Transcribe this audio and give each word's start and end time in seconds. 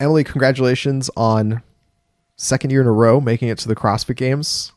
Emily, 0.00 0.24
congratulations 0.24 1.10
on 1.16 1.62
second 2.36 2.70
year 2.70 2.80
in 2.80 2.86
a 2.86 2.92
row 2.92 3.20
making 3.20 3.48
it 3.48 3.58
to 3.58 3.68
the 3.68 3.76
CrossFit 3.76 4.16
Games. 4.16 4.72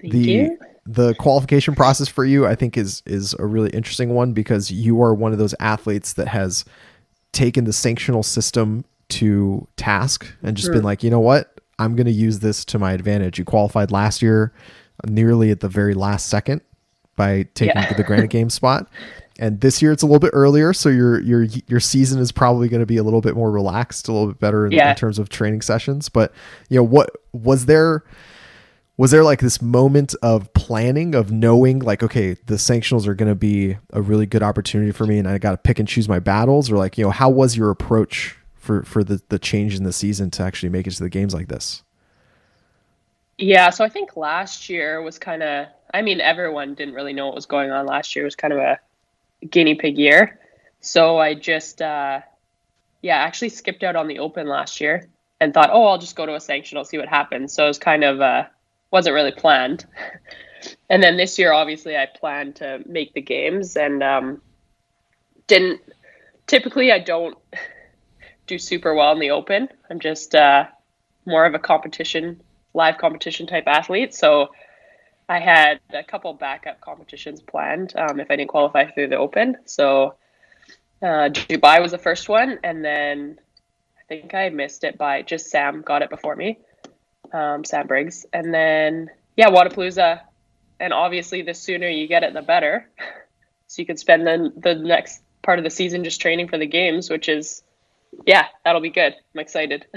Thank 0.00 0.12
the 0.12 0.18
you. 0.18 0.58
the 0.86 1.14
qualification 1.14 1.74
process 1.74 2.08
for 2.08 2.24
you, 2.24 2.46
I 2.46 2.54
think, 2.54 2.76
is 2.76 3.02
is 3.06 3.34
a 3.38 3.46
really 3.46 3.70
interesting 3.70 4.14
one 4.14 4.32
because 4.32 4.70
you 4.70 5.00
are 5.02 5.14
one 5.14 5.32
of 5.32 5.38
those 5.38 5.54
athletes 5.60 6.14
that 6.14 6.28
has 6.28 6.64
taken 7.32 7.64
the 7.64 7.72
sanctional 7.72 8.24
system 8.24 8.84
to 9.08 9.66
task 9.76 10.26
and 10.42 10.56
just 10.56 10.70
been 10.70 10.80
hmm. 10.80 10.86
like, 10.86 11.02
you 11.02 11.10
know 11.10 11.20
what, 11.20 11.60
I'm 11.78 11.94
going 11.96 12.06
to 12.06 12.12
use 12.12 12.40
this 12.40 12.64
to 12.66 12.78
my 12.78 12.92
advantage. 12.92 13.38
You 13.38 13.44
qualified 13.44 13.90
last 13.90 14.22
year, 14.22 14.52
nearly 15.06 15.50
at 15.50 15.60
the 15.60 15.68
very 15.68 15.94
last 15.94 16.28
second 16.28 16.60
by 17.16 17.44
taking 17.54 17.76
Yeah. 17.76 17.92
the 17.92 18.04
Granite 18.04 18.30
Game 18.30 18.50
spot. 18.50 18.88
And 19.38 19.60
this 19.60 19.80
year 19.80 19.92
it's 19.92 20.02
a 20.02 20.06
little 20.06 20.18
bit 20.18 20.30
earlier, 20.32 20.72
so 20.72 20.88
your 20.88 21.20
your 21.20 21.44
your 21.68 21.80
season 21.80 22.20
is 22.20 22.32
probably 22.32 22.68
going 22.68 22.80
to 22.80 22.86
be 22.86 22.96
a 22.96 23.04
little 23.04 23.20
bit 23.20 23.36
more 23.36 23.50
relaxed, 23.52 24.08
a 24.08 24.12
little 24.12 24.26
bit 24.28 24.40
better 24.40 24.66
in, 24.66 24.72
Yeah. 24.72 24.90
in 24.90 24.96
terms 24.96 25.18
of 25.18 25.28
training 25.28 25.62
sessions. 25.62 26.08
But 26.08 26.32
you 26.68 26.76
know, 26.76 26.82
what 26.82 27.10
was 27.32 27.66
there? 27.66 28.02
Was 28.96 29.12
there 29.12 29.22
like 29.22 29.38
this 29.38 29.62
moment 29.62 30.16
of 30.22 30.52
planning 30.54 31.14
of 31.14 31.30
knowing 31.30 31.78
like 31.78 32.02
okay 32.02 32.32
the 32.46 32.54
sanctionals 32.56 33.06
are 33.06 33.14
going 33.14 33.28
to 33.28 33.36
be 33.36 33.76
a 33.92 34.02
really 34.02 34.26
good 34.26 34.42
opportunity 34.42 34.90
for 34.90 35.06
me 35.06 35.18
and 35.20 35.28
I 35.28 35.38
got 35.38 35.52
to 35.52 35.56
pick 35.56 35.78
and 35.78 35.86
choose 35.86 36.08
my 36.08 36.18
battles 36.18 36.68
or 36.68 36.76
like 36.78 36.98
you 36.98 37.04
know 37.04 37.10
how 37.12 37.30
was 37.30 37.56
your 37.56 37.70
approach 37.70 38.36
for 38.56 38.82
for 38.82 39.04
the 39.04 39.22
the 39.28 39.38
change 39.38 39.76
in 39.76 39.84
the 39.84 39.92
season 39.92 40.32
to 40.32 40.42
actually 40.42 40.70
make 40.70 40.88
it 40.88 40.90
to 40.94 41.02
the 41.04 41.08
games 41.08 41.32
like 41.32 41.46
this? 41.46 41.84
Yeah, 43.38 43.70
so 43.70 43.84
I 43.84 43.88
think 43.88 44.16
last 44.16 44.68
year 44.68 45.00
was 45.00 45.16
kind 45.18 45.44
of, 45.44 45.68
I 45.94 46.02
mean, 46.02 46.20
everyone 46.20 46.74
didn't 46.74 46.94
really 46.94 47.12
know 47.12 47.26
what 47.26 47.36
was 47.36 47.46
going 47.46 47.70
on 47.70 47.86
last 47.86 48.16
year. 48.16 48.24
It 48.24 48.26
was 48.26 48.34
kind 48.34 48.52
of 48.52 48.58
a 48.58 48.80
guinea 49.48 49.74
pig 49.74 49.98
year. 49.98 50.38
So 50.80 51.18
I 51.18 51.34
just, 51.34 51.82
uh, 51.82 52.20
yeah, 53.02 53.16
actually 53.16 53.50
skipped 53.50 53.82
out 53.82 53.96
on 53.96 54.08
the 54.08 54.20
open 54.20 54.48
last 54.48 54.80
year 54.80 55.08
and 55.40 55.52
thought, 55.52 55.70
oh, 55.72 55.86
I'll 55.86 55.98
just 55.98 56.16
go 56.16 56.26
to 56.26 56.34
a 56.34 56.38
sanctional, 56.38 56.86
see 56.86 56.98
what 56.98 57.08
happens. 57.08 57.52
So 57.52 57.64
it 57.64 57.68
was 57.68 57.78
kind 57.78 58.04
of, 58.04 58.20
uh, 58.20 58.44
wasn't 58.90 59.14
really 59.14 59.32
planned. 59.32 59.86
and 60.90 61.02
then 61.02 61.16
this 61.16 61.38
year, 61.38 61.52
obviously, 61.52 61.96
I 61.96 62.06
planned 62.06 62.56
to 62.56 62.82
make 62.86 63.12
the 63.14 63.20
games 63.20 63.76
and 63.76 64.02
um, 64.02 64.42
didn't, 65.46 65.80
typically, 66.46 66.90
I 66.92 66.98
don't 66.98 67.36
do 68.46 68.58
super 68.58 68.94
well 68.94 69.12
in 69.12 69.18
the 69.18 69.30
open. 69.30 69.68
I'm 69.90 70.00
just 70.00 70.34
uh, 70.34 70.66
more 71.26 71.44
of 71.44 71.54
a 71.54 71.58
competition 71.58 72.40
live 72.74 72.98
competition 72.98 73.46
type 73.46 73.64
athlete. 73.66 74.14
So 74.14 74.48
I 75.28 75.40
had 75.40 75.80
a 75.92 76.02
couple 76.02 76.32
backup 76.32 76.80
competitions 76.80 77.42
planned 77.42 77.94
um, 77.96 78.18
if 78.18 78.30
I 78.30 78.36
didn't 78.36 78.48
qualify 78.48 78.90
through 78.90 79.08
the 79.08 79.16
Open. 79.16 79.56
So 79.66 80.14
uh, 81.02 81.28
Dubai 81.30 81.82
was 81.82 81.92
the 81.92 81.98
first 81.98 82.28
one, 82.28 82.58
and 82.64 82.84
then 82.84 83.38
I 83.98 84.02
think 84.08 84.34
I 84.34 84.48
missed 84.48 84.84
it 84.84 84.96
by 84.96 85.22
just 85.22 85.50
Sam 85.50 85.82
got 85.82 86.02
it 86.02 86.08
before 86.08 86.34
me, 86.34 86.58
um, 87.32 87.64
Sam 87.64 87.86
Briggs, 87.86 88.24
and 88.32 88.54
then 88.54 89.10
yeah, 89.36 89.48
Wodapalooza. 89.48 90.20
And 90.80 90.92
obviously, 90.92 91.42
the 91.42 91.54
sooner 91.54 91.88
you 91.88 92.06
get 92.06 92.22
it, 92.22 92.34
the 92.34 92.42
better. 92.42 92.88
So 93.70 93.82
you 93.82 93.86
can 93.86 93.98
spend 93.98 94.26
the 94.26 94.50
the 94.56 94.74
next 94.76 95.20
part 95.42 95.58
of 95.58 95.62
the 95.62 95.68
season 95.68 96.02
just 96.02 96.22
training 96.22 96.48
for 96.48 96.56
the 96.56 96.64
games, 96.64 97.10
which 97.10 97.28
is 97.28 97.62
yeah, 98.26 98.46
that'll 98.64 98.80
be 98.80 98.88
good. 98.88 99.14
I'm 99.34 99.40
excited. 99.40 99.84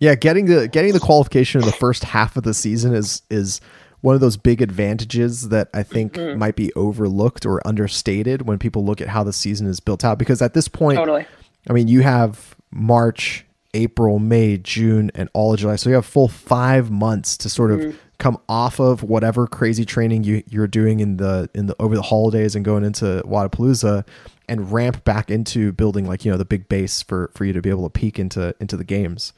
Yeah, 0.00 0.16
getting 0.16 0.46
the 0.46 0.66
getting 0.66 0.92
the 0.92 0.98
qualification 0.98 1.60
in 1.60 1.66
the 1.68 1.72
first 1.72 2.02
half 2.02 2.36
of 2.36 2.42
the 2.42 2.52
season 2.52 2.92
is 2.92 3.22
is 3.30 3.60
one 4.02 4.14
of 4.14 4.20
those 4.20 4.36
big 4.36 4.60
advantages 4.60 5.48
that 5.48 5.68
I 5.74 5.82
think 5.82 6.12
Mm-hmm. 6.14 6.38
might 6.38 6.54
be 6.56 6.72
overlooked 6.74 7.46
or 7.46 7.66
understated 7.66 8.42
when 8.46 8.58
people 8.58 8.84
look 8.84 9.00
at 9.00 9.08
how 9.08 9.24
the 9.24 9.32
season 9.32 9.66
is 9.66 9.80
built 9.80 10.04
out. 10.04 10.18
Because 10.18 10.42
at 10.42 10.54
this 10.54 10.68
point, 10.68 10.98
totally. 10.98 11.24
I 11.70 11.72
mean, 11.72 11.88
you 11.88 12.02
have 12.02 12.54
March, 12.70 13.44
April, 13.74 14.18
May, 14.18 14.58
June, 14.58 15.10
and 15.14 15.28
all 15.32 15.54
of 15.54 15.60
July. 15.60 15.76
So 15.76 15.88
you 15.88 15.94
have 15.94 16.04
full 16.06 16.28
five 16.28 16.90
months 16.90 17.36
to 17.38 17.48
sort 17.48 17.70
of 17.70 17.80
Mm-hmm. 17.80 17.96
come 18.18 18.38
off 18.48 18.78
of 18.80 19.02
whatever 19.02 19.46
crazy 19.46 19.84
training 19.84 20.24
you, 20.24 20.42
you're 20.48 20.66
doing 20.68 21.00
in 21.00 21.16
the 21.16 21.48
in 21.54 21.66
the 21.66 21.74
over 21.80 21.94
the 21.96 22.02
holidays 22.02 22.54
and 22.54 22.64
going 22.64 22.84
into 22.84 23.22
Wodapalooza 23.26 24.06
and 24.48 24.70
ramp 24.72 25.02
back 25.04 25.30
into 25.30 25.72
building 25.72 26.06
like 26.06 26.24
you 26.24 26.30
know 26.30 26.36
the 26.38 26.44
big 26.44 26.68
base 26.68 27.02
for 27.02 27.30
for 27.34 27.44
you 27.44 27.52
to 27.52 27.62
be 27.62 27.70
able 27.70 27.84
to 27.84 27.90
peek 27.90 28.18
into 28.18 28.54
into 28.60 28.76
the 28.76 28.84
games. 28.84 29.32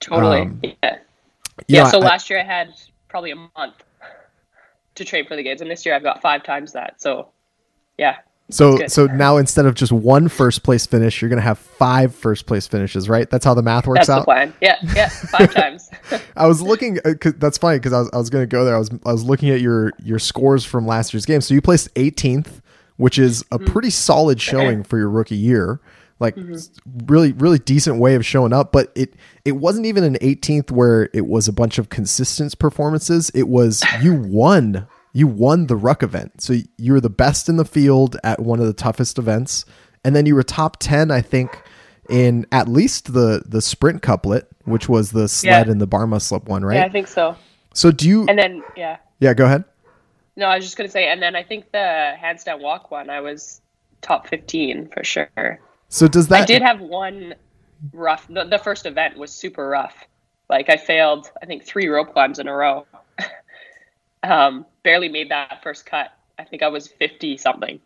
Totally. 0.00 0.42
Um, 0.42 0.60
yeah. 0.62 0.96
Yeah. 1.68 1.82
know, 1.84 1.90
so 1.90 1.98
I- 2.00 2.06
last 2.06 2.30
year 2.30 2.40
I 2.40 2.44
had 2.44 2.72
probably 3.08 3.30
a 3.32 3.36
month 3.56 3.74
to 4.94 5.04
train 5.04 5.26
for 5.26 5.36
the 5.36 5.42
games, 5.42 5.60
and 5.60 5.70
this 5.70 5.84
year 5.86 5.94
I've 5.94 6.02
got 6.02 6.20
five 6.20 6.42
times 6.42 6.72
that. 6.72 7.00
So, 7.00 7.28
yeah. 7.98 8.18
So 8.50 8.86
so 8.86 9.06
now 9.06 9.38
instead 9.38 9.64
of 9.64 9.74
just 9.74 9.92
one 9.92 10.28
first 10.28 10.62
place 10.62 10.84
finish, 10.84 11.22
you're 11.22 11.30
gonna 11.30 11.40
have 11.40 11.58
five 11.58 12.14
first 12.14 12.44
place 12.46 12.66
finishes, 12.66 13.08
right? 13.08 13.30
That's 13.30 13.44
how 13.44 13.54
the 13.54 13.62
math 13.62 13.86
works 13.86 14.06
That's 14.06 14.08
the 14.08 14.14
out. 14.16 14.24
plan. 14.24 14.52
Yeah. 14.60 14.76
Yeah. 14.94 15.08
Five 15.08 15.54
times. 15.54 15.88
I 16.36 16.46
was 16.46 16.60
looking. 16.60 16.98
Uh, 17.04 17.14
that's 17.38 17.56
funny 17.56 17.78
because 17.78 17.94
I 17.94 18.00
was 18.00 18.10
I 18.12 18.18
was 18.18 18.28
gonna 18.28 18.46
go 18.46 18.64
there. 18.66 18.74
I 18.74 18.78
was 18.78 18.90
I 19.06 19.12
was 19.12 19.24
looking 19.24 19.48
at 19.50 19.60
your 19.62 19.92
your 20.02 20.18
scores 20.18 20.64
from 20.66 20.86
last 20.86 21.14
year's 21.14 21.24
game. 21.24 21.40
So 21.40 21.54
you 21.54 21.62
placed 21.62 21.94
18th, 21.94 22.60
which 22.96 23.18
is 23.18 23.42
a 23.52 23.58
pretty 23.58 23.90
solid 23.90 24.38
showing 24.40 24.82
for 24.82 24.98
your 24.98 25.08
rookie 25.08 25.36
year. 25.36 25.80
Like 26.22 26.36
mm-hmm. 26.36 26.54
s- 26.54 26.70
really 27.06 27.32
really 27.32 27.58
decent 27.58 27.98
way 27.98 28.14
of 28.14 28.24
showing 28.24 28.52
up. 28.52 28.72
But 28.72 28.92
it 28.94 29.14
it 29.44 29.52
wasn't 29.52 29.86
even 29.86 30.04
an 30.04 30.14
18th 30.22 30.70
where 30.70 31.10
it 31.12 31.26
was 31.26 31.48
a 31.48 31.52
bunch 31.52 31.78
of 31.78 31.90
consistent 31.90 32.58
performances. 32.58 33.30
It 33.34 33.48
was 33.48 33.82
you 34.00 34.14
won. 34.26 34.86
You 35.12 35.26
won 35.26 35.66
the 35.66 35.76
ruck 35.76 36.02
event. 36.02 36.40
So 36.40 36.54
you 36.78 36.94
were 36.94 37.00
the 37.00 37.10
best 37.10 37.46
in 37.50 37.56
the 37.56 37.66
field 37.66 38.16
at 38.24 38.40
one 38.40 38.60
of 38.60 38.66
the 38.66 38.72
toughest 38.72 39.18
events, 39.18 39.66
and 40.04 40.16
then 40.16 40.24
you 40.24 40.34
were 40.34 40.42
top 40.42 40.78
10, 40.78 41.10
I 41.10 41.20
think, 41.20 41.60
in 42.08 42.46
at 42.50 42.66
least 42.66 43.12
the 43.12 43.42
the 43.44 43.60
sprint 43.60 44.00
couplet, 44.00 44.48
which 44.64 44.88
was 44.88 45.10
the 45.12 45.28
sled 45.28 45.66
Yeah. 45.66 45.72
and 45.72 45.80
the 45.82 45.86
bar 45.86 46.06
muscle 46.06 46.38
up 46.38 46.48
one, 46.48 46.64
right? 46.64 46.76
Yeah, 46.76 46.86
I 46.86 46.88
think 46.88 47.08
so. 47.08 47.36
so 47.74 47.90
do 47.90 48.08
you? 48.08 48.26
And 48.26 48.38
then, 48.38 48.62
yeah. 48.74 48.96
yeah, 49.20 49.34
go 49.34 49.44
ahead. 49.44 49.64
No, 50.34 50.46
I 50.46 50.56
was 50.56 50.64
just 50.64 50.78
going 50.78 50.88
to 50.88 50.92
say, 50.92 51.08
and 51.08 51.20
then 51.20 51.36
I 51.36 51.42
think 51.42 51.72
the 51.72 52.14
handstand 52.18 52.60
walk 52.60 52.90
one, 52.90 53.10
I 53.10 53.20
was 53.20 53.60
top 54.00 54.26
15 54.28 54.88
for 54.88 55.04
sure. 55.04 55.60
So 55.92 56.08
does 56.08 56.26
that? 56.28 56.42
I 56.42 56.44
did 56.46 56.62
have 56.62 56.80
one 56.80 57.34
rough, 57.92 58.26
the, 58.26 58.44
the 58.44 58.58
first 58.58 58.86
event 58.86 59.18
was 59.18 59.30
super 59.30 59.68
rough. 59.68 59.94
Like 60.48 60.70
I 60.70 60.78
failed, 60.78 61.30
I 61.42 61.44
think, 61.44 61.64
three 61.64 61.86
rope 61.86 62.14
climbs 62.14 62.38
in 62.38 62.48
a 62.48 62.54
row. 62.54 62.86
um, 64.22 64.64
barely 64.84 65.10
made 65.10 65.30
that 65.30 65.62
first 65.62 65.84
cut. 65.84 66.10
I 66.38 66.44
think 66.44 66.62
I 66.62 66.68
was 66.68 66.88
50 66.88 67.36
something. 67.36 67.78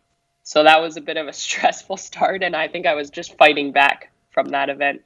So 0.43 0.63
that 0.63 0.81
was 0.81 0.95
a 0.95 1.01
bit 1.01 1.17
of 1.17 1.27
a 1.27 1.33
stressful 1.45 1.97
start. 1.97 2.43
And 2.43 2.55
I 2.55 2.69
think 2.69 2.85
I 2.85 2.93
was 2.93 3.09
just 3.09 3.37
fighting 3.37 3.73
back 3.73 4.09
from 4.31 4.47
that 4.49 4.69
event 4.69 5.01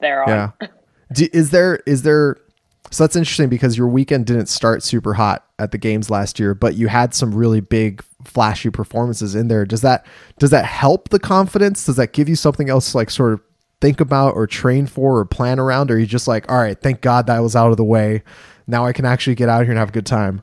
there 0.00 0.24
on. 0.24 0.28
Yeah. 0.60 0.68
Do, 1.12 1.28
is 1.32 1.50
there 1.50 1.76
is 1.86 2.02
there? 2.02 2.38
So 2.90 3.02
that's 3.02 3.16
interesting 3.16 3.48
because 3.48 3.76
your 3.76 3.88
weekend 3.88 4.26
didn't 4.26 4.46
start 4.46 4.82
super 4.82 5.14
hot 5.14 5.46
at 5.58 5.72
the 5.72 5.78
games 5.78 6.10
last 6.10 6.38
year, 6.38 6.54
but 6.54 6.74
you 6.74 6.88
had 6.88 7.14
some 7.14 7.34
really 7.34 7.60
big 7.60 8.04
flashy 8.24 8.70
performances 8.70 9.34
in 9.34 9.48
there. 9.48 9.64
Does 9.64 9.80
that 9.80 10.06
does 10.38 10.50
that 10.50 10.64
help 10.64 11.08
the 11.08 11.18
confidence? 11.18 11.86
Does 11.86 11.96
that 11.96 12.12
give 12.12 12.28
you 12.28 12.36
something 12.36 12.70
else 12.70 12.92
to 12.92 12.98
like 12.98 13.10
sort 13.10 13.32
of 13.32 13.40
think 13.80 14.00
about 14.00 14.34
or 14.34 14.46
train 14.46 14.86
for 14.86 15.18
or 15.18 15.24
plan 15.24 15.58
around? 15.58 15.90
Or 15.90 15.94
are 15.94 15.98
you 15.98 16.06
just 16.06 16.28
like, 16.28 16.50
all 16.50 16.58
right, 16.58 16.80
thank 16.80 17.00
God 17.00 17.26
that 17.26 17.40
was 17.40 17.56
out 17.56 17.70
of 17.70 17.76
the 17.76 17.84
way. 17.84 18.22
Now 18.66 18.86
I 18.86 18.92
can 18.92 19.04
actually 19.04 19.34
get 19.34 19.48
out 19.48 19.62
here 19.62 19.70
and 19.70 19.78
have 19.78 19.90
a 19.90 19.92
good 19.92 20.06
time. 20.06 20.42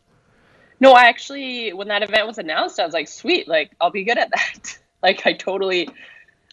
No, 0.79 0.93
I 0.93 1.03
actually, 1.03 1.73
when 1.73 1.87
that 1.89 2.03
event 2.03 2.27
was 2.27 2.37
announced, 2.37 2.79
I 2.79 2.85
was 2.85 2.93
like, 2.93 3.07
sweet, 3.07 3.47
like 3.47 3.71
I'll 3.79 3.91
be 3.91 4.03
good 4.03 4.17
at 4.17 4.29
that. 4.31 4.77
like 5.03 5.25
I 5.25 5.33
totally, 5.33 5.89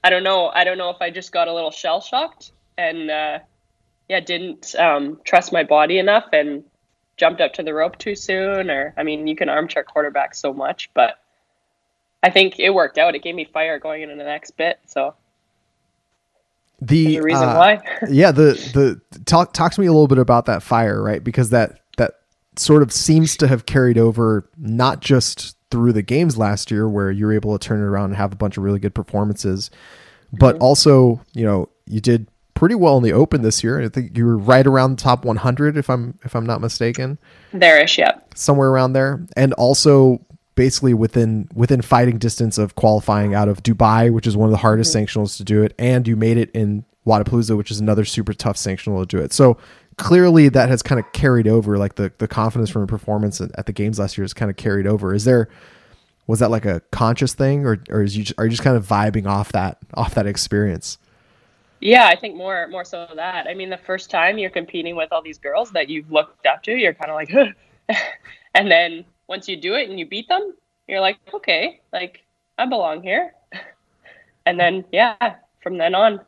I 0.05 0.11
don't 0.11 0.23
know, 0.23 0.49
I 0.49 0.65
don't 0.65 0.79
know 0.79 0.91
if 0.91 0.99
I 1.01 1.11
just 1.11 1.33
got 1.33 1.49
a 1.49 1.55
little 1.55 1.71
shell 1.71 2.01
shocked 2.01 2.53
and 2.77 3.11
uh, 3.11 3.39
yeah, 4.09 4.21
didn't 4.21 4.75
um, 4.79 5.21
trust 5.25 5.53
my 5.53 5.65
body 5.65 5.99
enough 5.99 6.27
and 6.33 6.65
jumped 7.17 7.41
up 7.41 7.55
to 7.55 7.63
the 7.63 7.75
rope 7.75 7.99
too 7.99 8.15
soon. 8.15 8.71
Or 8.71 8.95
I 8.97 9.03
mean, 9.03 9.27
you 9.27 9.37
can 9.37 9.49
armchair 9.49 9.85
quarterback 9.85 10.35
so 10.35 10.53
much, 10.55 10.91
but 10.95 11.19
I 12.23 12.31
think 12.31 12.59
it 12.59 12.71
worked 12.71 12.99
out. 12.99 13.15
It 13.15 13.23
gave 13.23 13.35
me 13.35 13.45
fire 13.45 13.79
going 13.79 14.03
into 14.03 14.17
the 14.17 14.25
next 14.25 14.53
bit. 14.53 14.79
So 14.87 15.15
The 16.81 17.21
reason 17.21 17.49
uh, 17.49 17.57
why. 17.57 17.81
yeah 18.09 18.31
the 18.33 18.53
the 18.75 19.21
talk 19.25 19.53
talk 19.53 19.73
to 19.73 19.81
me 19.81 19.87
a 19.87 19.93
little 19.93 20.09
bit 20.09 20.19
about 20.19 20.47
that 20.47 20.63
fire 20.63 21.03
right 21.03 21.23
because 21.23 21.51
that 21.51 21.81
that 21.97 22.13
sort 22.57 22.83
of 22.83 22.93
seems 22.93 23.37
to 23.39 23.49
have 23.49 23.67
carried 23.67 23.99
over 23.99 24.49
not 24.57 25.01
just 25.01 25.57
through 25.71 25.93
the 25.93 26.03
games 26.03 26.39
last 26.39 26.71
year 26.71 26.89
where 26.89 27.11
you 27.11 27.27
were 27.27 27.33
able 27.33 27.59
to 27.59 27.67
turn 27.69 27.81
it 27.81 27.85
around 27.85 28.07
and 28.07 28.17
have 28.17 28.33
a 28.33 28.37
bunch 28.37 28.57
of 28.57 28.63
really 28.63 28.79
good 28.79 28.95
performances 28.95 29.71
but 30.33 30.55
Mm-hmm. 30.55 30.63
also 30.63 31.21
you 31.35 31.45
know 31.45 31.69
you 31.87 32.01
did 32.01 32.29
pretty 32.59 32.75
well 32.75 32.97
in 32.97 33.05
the 33.05 33.13
open 33.13 33.43
this 33.43 33.63
year. 33.63 33.81
I 33.81 33.89
think 33.89 34.19
you 34.19 34.27
were 34.27 34.37
right 34.37 34.67
around 34.67 34.99
the 34.99 35.03
top 35.03 35.25
100 35.25 35.77
if 35.77 35.89
i'm 35.89 36.19
if 36.25 36.35
i'm 36.35 36.45
not 36.45 36.61
mistaken. 36.61 37.17
There-ish, 37.53 37.99
yeah. 37.99 38.19
somewhere 38.35 38.69
around 38.71 38.95
there. 38.95 39.25
And 39.37 39.53
also 39.53 40.21
basically 40.57 40.93
within 40.93 41.49
within 41.55 41.83
fighting 41.83 42.19
distance 42.19 42.59
of 42.59 42.75
qualifying 42.75 43.33
out 43.33 43.49
of 43.49 43.63
Dubai 43.63 44.13
which 44.13 44.27
is 44.27 44.37
one 44.37 44.49
of 44.49 44.51
the 44.51 44.57
hardest 44.57 44.93
mm-hmm. 44.93 45.05
sanctionals 45.05 45.37
to 45.37 45.45
do 45.45 45.63
it. 45.63 45.73
And 45.79 46.09
you 46.09 46.17
made 46.17 46.37
it 46.37 46.51
in 46.51 46.85
Wodapalooza 47.07 47.57
which 47.57 47.71
is 47.71 47.79
another 47.79 48.05
super 48.05 48.35
tough 48.35 48.57
sanctional 48.57 49.01
to 49.01 49.07
do 49.07 49.23
it. 49.23 49.33
So 49.33 49.57
clearly 49.97 50.49
that 50.49 50.69
has 50.69 50.83
kind 50.83 50.99
of 50.99 51.13
carried 51.13 51.47
over 51.47 51.79
like 51.79 51.95
the 51.95 52.13
the 52.19 52.27
confidence 52.27 52.71
from 52.71 52.89
performance 52.89 53.41
at 53.41 53.53
at 53.57 53.67
the 53.67 53.73
games 53.73 54.01
last 54.01 54.19
year 54.19 54.25
has 54.25 54.35
kind 54.35 54.51
of 54.51 54.57
carried 54.57 54.89
over. 54.89 55.15
Is 55.15 55.25
there 55.25 55.49
was 56.27 56.41
that 56.41 56.51
like 56.51 56.67
a 56.67 56.81
conscious 56.91 57.35
thing 57.35 57.65
or 57.65 57.79
or 57.89 58.03
is 58.03 58.17
you 58.17 58.25
just, 58.25 58.37
are 58.37 58.47
you 58.47 58.51
just 58.51 58.65
kind 58.65 58.77
of 58.77 58.85
vibing 58.85 59.27
off 59.29 59.53
that 59.53 59.79
off 59.95 60.17
that 60.17 60.27
experience 60.27 60.99
Yeah, 61.81 62.07
I 62.07 62.17
think 62.17 62.37
more 62.37 62.67
more 62.69 62.85
so 62.85 63.07
that. 63.15 63.47
I 63.47 63.55
mean, 63.55 63.71
the 63.71 63.77
first 63.77 64.11
time 64.11 64.39
you're 64.39 64.51
competing 64.51 64.97
with 64.97 65.13
all 65.13 65.23
these 65.23 65.39
girls 65.39 65.71
that 65.73 65.89
you've 65.89 66.11
looked 66.11 66.47
up 66.47 66.63
to, 66.65 66.73
you're 66.73 66.95
kind 66.95 67.11
of 67.11 67.15
like, 67.17 67.31
and 68.55 68.71
then 68.71 69.05
once 69.29 69.49
you 69.49 69.57
do 69.57 69.75
it 69.75 69.89
and 69.89 69.99
you 69.99 70.07
beat 70.07 70.29
them, 70.29 70.55
you're 70.89 71.01
like, 71.01 71.19
okay, 71.33 71.81
like 71.93 72.25
I 72.57 72.67
belong 72.67 73.03
here. 73.03 73.35
And 74.47 74.59
then 74.59 74.87
yeah, 74.93 75.35
from 75.61 75.77
then 75.77 75.95
on, 75.95 76.21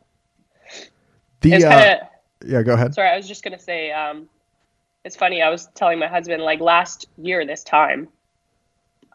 The 1.41 1.53
it's 1.53 1.65
uh, 1.65 1.69
kind 1.69 2.01
of 2.01 2.07
yeah, 2.47 2.61
go 2.61 2.73
ahead. 2.75 2.93
sorry. 2.93 3.09
I 3.09 3.17
was 3.17 3.27
just 3.27 3.43
gonna 3.43 3.57
say, 3.57 3.91
um, 3.91 4.29
it's 5.03 5.15
funny. 5.15 5.41
I 5.41 5.49
was 5.49 5.69
telling 5.73 5.97
my 5.97 6.05
husband 6.07 6.43
like 6.43 6.59
last 6.59 7.07
year 7.17 7.47
this 7.47 7.63
time, 7.63 8.09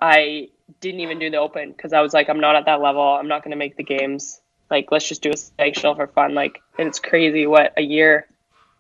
I 0.01 0.49
didn't 0.81 1.01
even 1.01 1.21
do 1.21 1.31
the 1.31 1.37
open 1.37 1.71
because 1.71 1.93
I 1.93 2.01
was 2.01 2.13
like, 2.15 2.29
I'm 2.29 2.41
not 2.41 2.57
at 2.57 2.65
that 2.65 2.81
level. 2.81 3.01
I'm 3.01 3.29
not 3.29 3.45
gonna 3.45 3.55
make 3.55 3.77
the 3.77 3.85
games. 3.85 4.41
Like, 4.71 4.91
let's 4.91 5.09
just 5.09 5.23
do 5.23 5.31
a 5.31 5.35
sanctional 5.35 5.97
for 5.97 6.07
fun. 6.09 6.35
Like, 6.35 6.61
and 6.79 6.89
it's 6.89 6.99
crazy 6.99 7.47
what 7.47 7.73
a 7.77 7.83
year, 7.83 8.27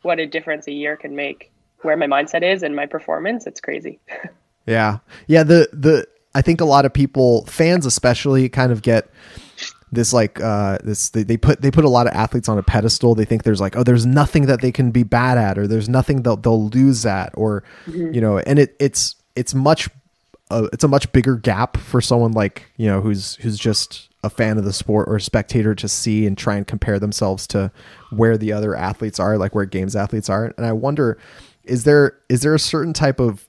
what 0.02 0.18
a 0.18 0.26
difference 0.26 0.66
a 0.66 0.72
year 0.72 0.96
can 0.96 1.14
make. 1.14 1.52
Where 1.82 1.96
my 1.96 2.06
mindset 2.06 2.42
is 2.42 2.62
and 2.62 2.74
my 2.74 2.86
performance, 2.86 3.46
it's 3.46 3.60
crazy. 3.60 4.00
Yeah. 4.66 4.98
Yeah, 5.28 5.44
the 5.44 5.68
the 5.72 6.06
I 6.34 6.42
think 6.42 6.60
a 6.60 6.64
lot 6.64 6.84
of 6.84 6.92
people, 6.92 7.46
fans 7.46 7.86
especially, 7.86 8.48
kind 8.48 8.72
of 8.72 8.82
get 8.82 9.08
this 9.92 10.12
like 10.12 10.40
uh 10.40 10.78
this 10.82 11.10
they, 11.10 11.22
they 11.22 11.36
put 11.36 11.62
they 11.62 11.70
put 11.70 11.84
a 11.84 11.88
lot 11.88 12.08
of 12.08 12.12
athletes 12.12 12.48
on 12.48 12.58
a 12.58 12.62
pedestal. 12.62 13.14
They 13.14 13.24
think 13.24 13.44
there's 13.44 13.60
like, 13.60 13.76
oh, 13.76 13.84
there's 13.84 14.04
nothing 14.04 14.46
that 14.46 14.60
they 14.60 14.72
can 14.72 14.90
be 14.90 15.04
bad 15.04 15.38
at 15.38 15.56
or 15.56 15.68
there's 15.68 15.88
nothing 15.88 16.22
they'll 16.22 16.36
they'll 16.36 16.68
lose 16.68 17.06
at 17.06 17.30
or 17.34 17.62
you 17.86 18.20
know, 18.20 18.38
and 18.38 18.58
it 18.58 18.74
it's 18.80 19.14
it's 19.36 19.54
much 19.54 19.88
uh, 20.50 20.68
it's 20.72 20.84
a 20.84 20.88
much 20.88 21.10
bigger 21.12 21.36
gap 21.36 21.76
for 21.76 22.00
someone 22.00 22.32
like, 22.32 22.70
you 22.76 22.86
know, 22.86 23.00
who's 23.00 23.36
who's 23.36 23.58
just 23.58 24.05
a 24.24 24.30
fan 24.30 24.58
of 24.58 24.64
the 24.64 24.72
sport 24.72 25.08
or 25.08 25.16
a 25.16 25.20
spectator 25.20 25.74
to 25.74 25.88
see 25.88 26.26
and 26.26 26.36
try 26.36 26.56
and 26.56 26.66
compare 26.66 26.98
themselves 26.98 27.46
to 27.48 27.70
where 28.10 28.36
the 28.36 28.52
other 28.52 28.74
athletes 28.74 29.20
are, 29.20 29.38
like 29.38 29.54
where 29.54 29.64
games 29.64 29.94
athletes 29.94 30.28
are. 30.28 30.52
And 30.56 30.66
I 30.66 30.72
wonder 30.72 31.18
is 31.64 31.84
there 31.84 32.18
is 32.28 32.42
there 32.42 32.54
a 32.54 32.58
certain 32.58 32.92
type 32.92 33.20
of 33.20 33.46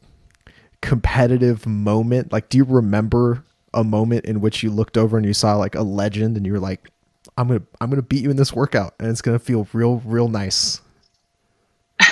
competitive 0.81 1.65
moment? 1.65 2.31
Like, 2.31 2.49
do 2.49 2.57
you 2.57 2.63
remember 2.63 3.43
a 3.73 3.83
moment 3.83 4.25
in 4.25 4.41
which 4.41 4.63
you 4.63 4.71
looked 4.71 4.97
over 4.97 5.17
and 5.17 5.25
you 5.25 5.33
saw 5.33 5.55
like 5.55 5.75
a 5.75 5.81
legend 5.81 6.37
and 6.37 6.45
you 6.45 6.53
were 6.53 6.59
like, 6.59 6.89
I'm 7.37 7.47
gonna 7.47 7.61
I'm 7.79 7.89
gonna 7.89 8.01
beat 8.01 8.23
you 8.23 8.31
in 8.31 8.37
this 8.37 8.53
workout 8.53 8.95
and 8.99 9.09
it's 9.09 9.21
gonna 9.21 9.39
feel 9.39 9.67
real 9.73 10.01
real 10.05 10.27
nice. 10.27 10.81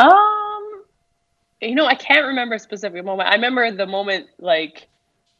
Um, 0.00 0.84
you 1.60 1.74
know, 1.74 1.86
I 1.86 1.96
can't 1.96 2.24
remember 2.24 2.54
a 2.54 2.58
specific 2.60 3.04
moment. 3.04 3.30
I 3.30 3.34
remember 3.34 3.68
the 3.72 3.84
moment 3.84 4.28
like 4.38 4.86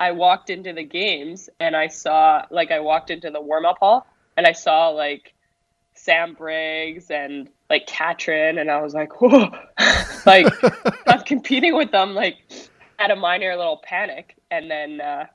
I 0.00 0.12
walked 0.12 0.50
into 0.50 0.72
the 0.72 0.84
games 0.84 1.50
and 1.58 1.76
I 1.76 1.88
saw 1.88 2.44
like 2.50 2.70
I 2.70 2.80
walked 2.80 3.10
into 3.10 3.30
the 3.30 3.40
warm 3.40 3.66
up 3.66 3.78
hall 3.78 4.06
and 4.36 4.46
I 4.46 4.52
saw 4.52 4.88
like 4.88 5.34
Sam 5.94 6.34
Briggs 6.34 7.10
and 7.10 7.48
like 7.68 7.86
Katrin 7.86 8.58
and 8.58 8.70
I 8.70 8.80
was 8.80 8.94
like, 8.94 9.12
whoa, 9.20 9.50
like 10.24 10.46
I'm 11.06 11.22
competing 11.24 11.76
with 11.76 11.90
them 11.90 12.14
like 12.14 12.36
had 12.98 13.10
a 13.10 13.16
minor 13.16 13.56
little 13.56 13.80
panic 13.82 14.36
and 14.50 14.70
then 14.70 15.00
uh 15.00 15.26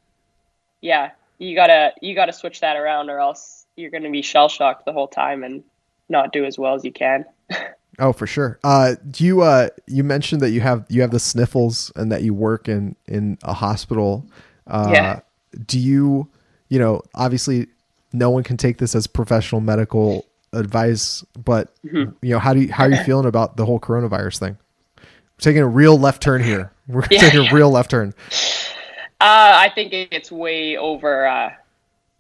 yeah, 0.81 1.11
you 1.39 1.55
gotta 1.55 1.93
you 2.01 2.15
gotta 2.15 2.33
switch 2.33 2.61
that 2.61 2.77
around 2.77 3.09
or 3.09 3.19
else 3.19 3.65
you're 3.75 3.91
gonna 3.91 4.11
be 4.11 4.21
shell 4.21 4.49
shocked 4.49 4.85
the 4.85 4.93
whole 4.93 5.07
time 5.07 5.43
and 5.43 5.63
not 6.09 6.31
do 6.31 6.45
as 6.45 6.57
well 6.57 6.75
as 6.75 6.85
you 6.85 6.91
can. 6.91 7.25
Oh, 7.99 8.11
for 8.11 8.25
sure. 8.25 8.59
Uh, 8.63 8.95
do 9.11 9.23
you 9.23 9.41
uh 9.41 9.69
you 9.85 10.03
mentioned 10.03 10.41
that 10.41 10.49
you 10.49 10.61
have 10.61 10.83
you 10.89 11.01
have 11.01 11.11
the 11.11 11.19
sniffles 11.19 11.91
and 11.95 12.11
that 12.11 12.23
you 12.23 12.33
work 12.33 12.67
in 12.67 12.95
in 13.07 13.37
a 13.43 13.53
hospital. 13.53 14.25
Uh, 14.67 14.89
Yeah. 14.91 15.19
Do 15.67 15.79
you 15.79 16.27
you 16.69 16.79
know 16.79 17.01
obviously 17.13 17.67
no 18.13 18.29
one 18.29 18.43
can 18.43 18.57
take 18.57 18.77
this 18.77 18.95
as 18.95 19.05
professional 19.07 19.61
medical 19.61 20.25
advice, 20.53 21.23
but 21.43 21.73
Mhm. 21.83 22.13
you 22.21 22.29
know 22.31 22.39
how 22.39 22.53
do 22.53 22.61
you 22.61 22.71
how 22.71 22.85
are 22.85 22.89
you 22.91 23.03
feeling 23.03 23.25
about 23.25 23.57
the 23.57 23.65
whole 23.65 23.79
coronavirus 23.79 24.39
thing? 24.39 24.57
We're 24.97 25.39
taking 25.39 25.61
a 25.61 25.67
real 25.67 25.97
left 25.97 26.21
turn 26.21 26.43
here. 26.43 26.71
We're 26.87 27.03
Yeah. 27.09 27.19
taking 27.21 27.47
a 27.47 27.53
real 27.53 27.69
left 27.71 27.91
turn. 27.91 28.13
Uh, 29.21 29.53
I 29.55 29.71
think 29.73 29.93
it's 29.93 30.31
way 30.31 30.77
over. 30.77 31.25
Uh, 31.25 31.51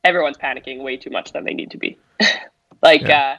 everyone's 0.03 0.37
panicking 0.37 0.81
way 0.83 0.97
too 0.97 1.09
much 1.09 1.31
than 1.33 1.43
they 1.43 1.53
need 1.53 1.71
to 1.71 1.77
be. 1.77 1.97
like, 2.81 3.01
Yeah. 3.01 3.33
uh, 3.33 3.37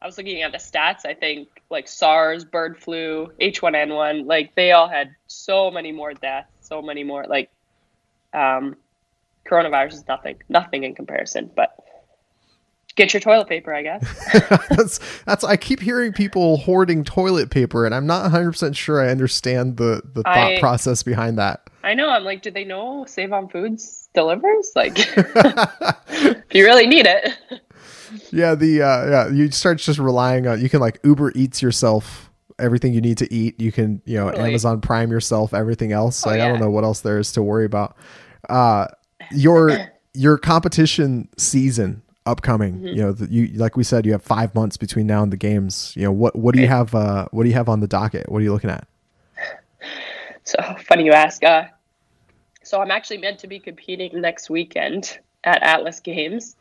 I 0.00 0.06
was 0.06 0.16
looking 0.16 0.42
at 0.42 0.52
the 0.52 0.58
stats. 0.58 1.04
I 1.04 1.14
think 1.14 1.48
like 1.70 1.86
SARS, 1.88 2.44
bird 2.44 2.78
flu, 2.78 3.30
H1N1, 3.40 4.26
like 4.26 4.54
they 4.54 4.72
all 4.72 4.88
had 4.88 5.10
so 5.26 5.70
many 5.70 5.92
more 5.92 6.14
deaths, 6.14 6.48
so 6.60 6.80
many 6.80 7.04
more. 7.04 7.24
Like, 7.28 7.50
um, 8.32 8.76
coronavirus 9.48 9.94
is 9.94 10.08
nothing, 10.08 10.36
nothing 10.48 10.84
in 10.84 10.94
comparison. 10.94 11.50
But 11.54 11.74
get 12.98 13.14
your 13.14 13.20
toilet 13.20 13.48
paper, 13.48 13.72
I 13.72 13.82
guess. 13.82 14.30
that's 14.70 15.22
that's 15.24 15.44
I 15.44 15.56
keep 15.56 15.80
hearing 15.80 16.12
people 16.12 16.58
hoarding 16.58 17.04
toilet 17.04 17.50
paper 17.50 17.86
and 17.86 17.94
I'm 17.94 18.06
not 18.06 18.30
100% 18.30 18.76
sure 18.76 19.00
I 19.00 19.08
understand 19.10 19.76
the 19.76 20.02
the 20.12 20.22
thought 20.22 20.36
I- 20.36 20.60
process 20.60 21.02
behind 21.02 21.38
that. 21.38 21.62
I 21.84 21.94
know. 21.94 22.10
I'm 22.10 22.24
like, 22.24 22.42
do 22.42 22.50
they 22.50 22.64
know 22.64 23.04
Save 23.06 23.32
on 23.32 23.48
Foods 23.48 24.08
delivers? 24.12 24.72
Like, 24.74 24.94
if 24.98 26.36
you 26.52 26.64
really 26.64 26.86
need 26.88 27.06
it. 27.06 27.32
Yeah, 28.32 28.54
the 28.54 28.82
uh 28.82 29.08
yeah, 29.08 29.28
you 29.28 29.50
start 29.52 29.78
just 29.78 29.98
relying 29.98 30.46
on 30.46 30.60
you 30.60 30.68
can 30.68 30.80
like 30.80 30.98
Uber 31.04 31.32
Eats 31.34 31.62
yourself 31.62 32.27
everything 32.58 32.92
you 32.94 33.00
need 33.00 33.18
to 33.18 33.32
eat. 33.32 33.60
You 33.60 33.72
can, 33.72 34.02
you 34.04 34.16
know, 34.16 34.30
Totally. 34.30 34.50
Amazon 34.50 34.80
Prime 34.80 35.10
yourself 35.10 35.54
everything 35.54 35.92
else. 35.92 36.26
Oh, 36.26 36.30
like, 36.30 36.40
I 36.40 36.48
don't 36.48 36.60
know 36.60 36.70
what 36.70 36.84
else 36.84 37.00
there 37.00 37.18
is 37.18 37.32
to 37.32 37.42
worry 37.42 37.64
about. 37.64 37.96
Uh 38.48 38.86
your 39.32 39.78
your 40.14 40.38
competition 40.38 41.28
season 41.36 42.02
upcoming, 42.26 42.74
Mm-hmm. 42.74 42.86
you 42.88 42.96
know, 42.96 43.12
the, 43.12 43.26
you 43.32 43.48
like 43.58 43.76
we 43.76 43.84
said 43.84 44.04
you 44.04 44.12
have 44.12 44.22
5 44.22 44.54
months 44.54 44.76
between 44.76 45.06
now 45.06 45.22
and 45.22 45.32
the 45.32 45.36
games. 45.36 45.92
You 45.96 46.04
know, 46.04 46.12
what 46.12 46.36
what 46.36 46.54
do 46.54 46.60
you 46.60 46.68
have 46.68 46.94
uh 46.94 47.28
what 47.30 47.44
do 47.44 47.48
you 47.48 47.54
have 47.54 47.68
on 47.68 47.80
the 47.80 47.88
docket? 47.88 48.28
What 48.30 48.38
are 48.38 48.42
you 48.42 48.52
looking 48.52 48.70
at? 48.70 48.86
So 50.44 50.58
funny 50.86 51.04
you 51.04 51.12
ask. 51.12 51.42
Uh, 51.44 51.64
so 52.62 52.80
I'm 52.80 52.90
actually 52.90 53.18
meant 53.18 53.38
to 53.40 53.46
be 53.46 53.58
competing 53.58 54.20
next 54.20 54.50
weekend 54.50 55.18
at 55.44 55.62
Atlas 55.62 56.00
Games, 56.00 56.56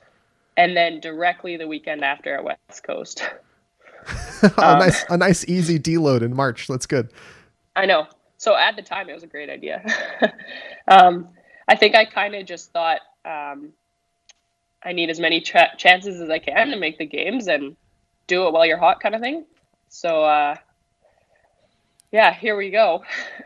and 0.55 0.75
then 0.77 0.99
directly 1.01 1.57
the 1.57 1.67
weekend 1.67 2.03
after 2.03 2.35
at 2.35 2.43
West 2.43 2.83
Coast. 2.83 3.29
a 4.43 4.65
Um, 4.65 4.79
nice 4.79 5.05
a 5.09 5.17
nice 5.17 5.45
easy 5.47 5.79
deload 5.79 6.21
in 6.21 6.35
March. 6.35 6.67
That's 6.67 6.85
good. 6.85 7.11
I 7.75 7.85
know. 7.85 8.07
So 8.37 8.55
at 8.55 8.75
the 8.75 8.81
time, 8.81 9.09
it 9.09 9.13
was 9.13 9.23
a 9.23 9.27
great 9.27 9.49
idea. 9.49 9.83
um, 10.87 11.29
I 11.67 11.75
think 11.75 11.95
I 11.95 12.05
kind 12.05 12.35
of 12.35 12.45
just 12.45 12.71
thought 12.71 12.99
um, 13.25 13.73
I 14.83 14.93
need 14.93 15.09
as 15.09 15.19
many 15.19 15.41
ch- 15.41 15.55
chances 15.77 16.21
as 16.21 16.29
I 16.29 16.39
can 16.39 16.69
to 16.69 16.77
make 16.77 16.97
the 16.97 17.05
games 17.05 17.47
and 17.47 17.75
do 18.27 18.47
it 18.47 18.53
while 18.53 18.65
you're 18.65 18.77
hot, 18.77 18.99
kind 19.01 19.15
of 19.15 19.21
thing. 19.21 19.45
So 19.89 20.23
uh, 20.23 20.55
yeah, 22.11 22.33
here 22.33 22.55
we 22.55 22.69
go. 22.69 23.03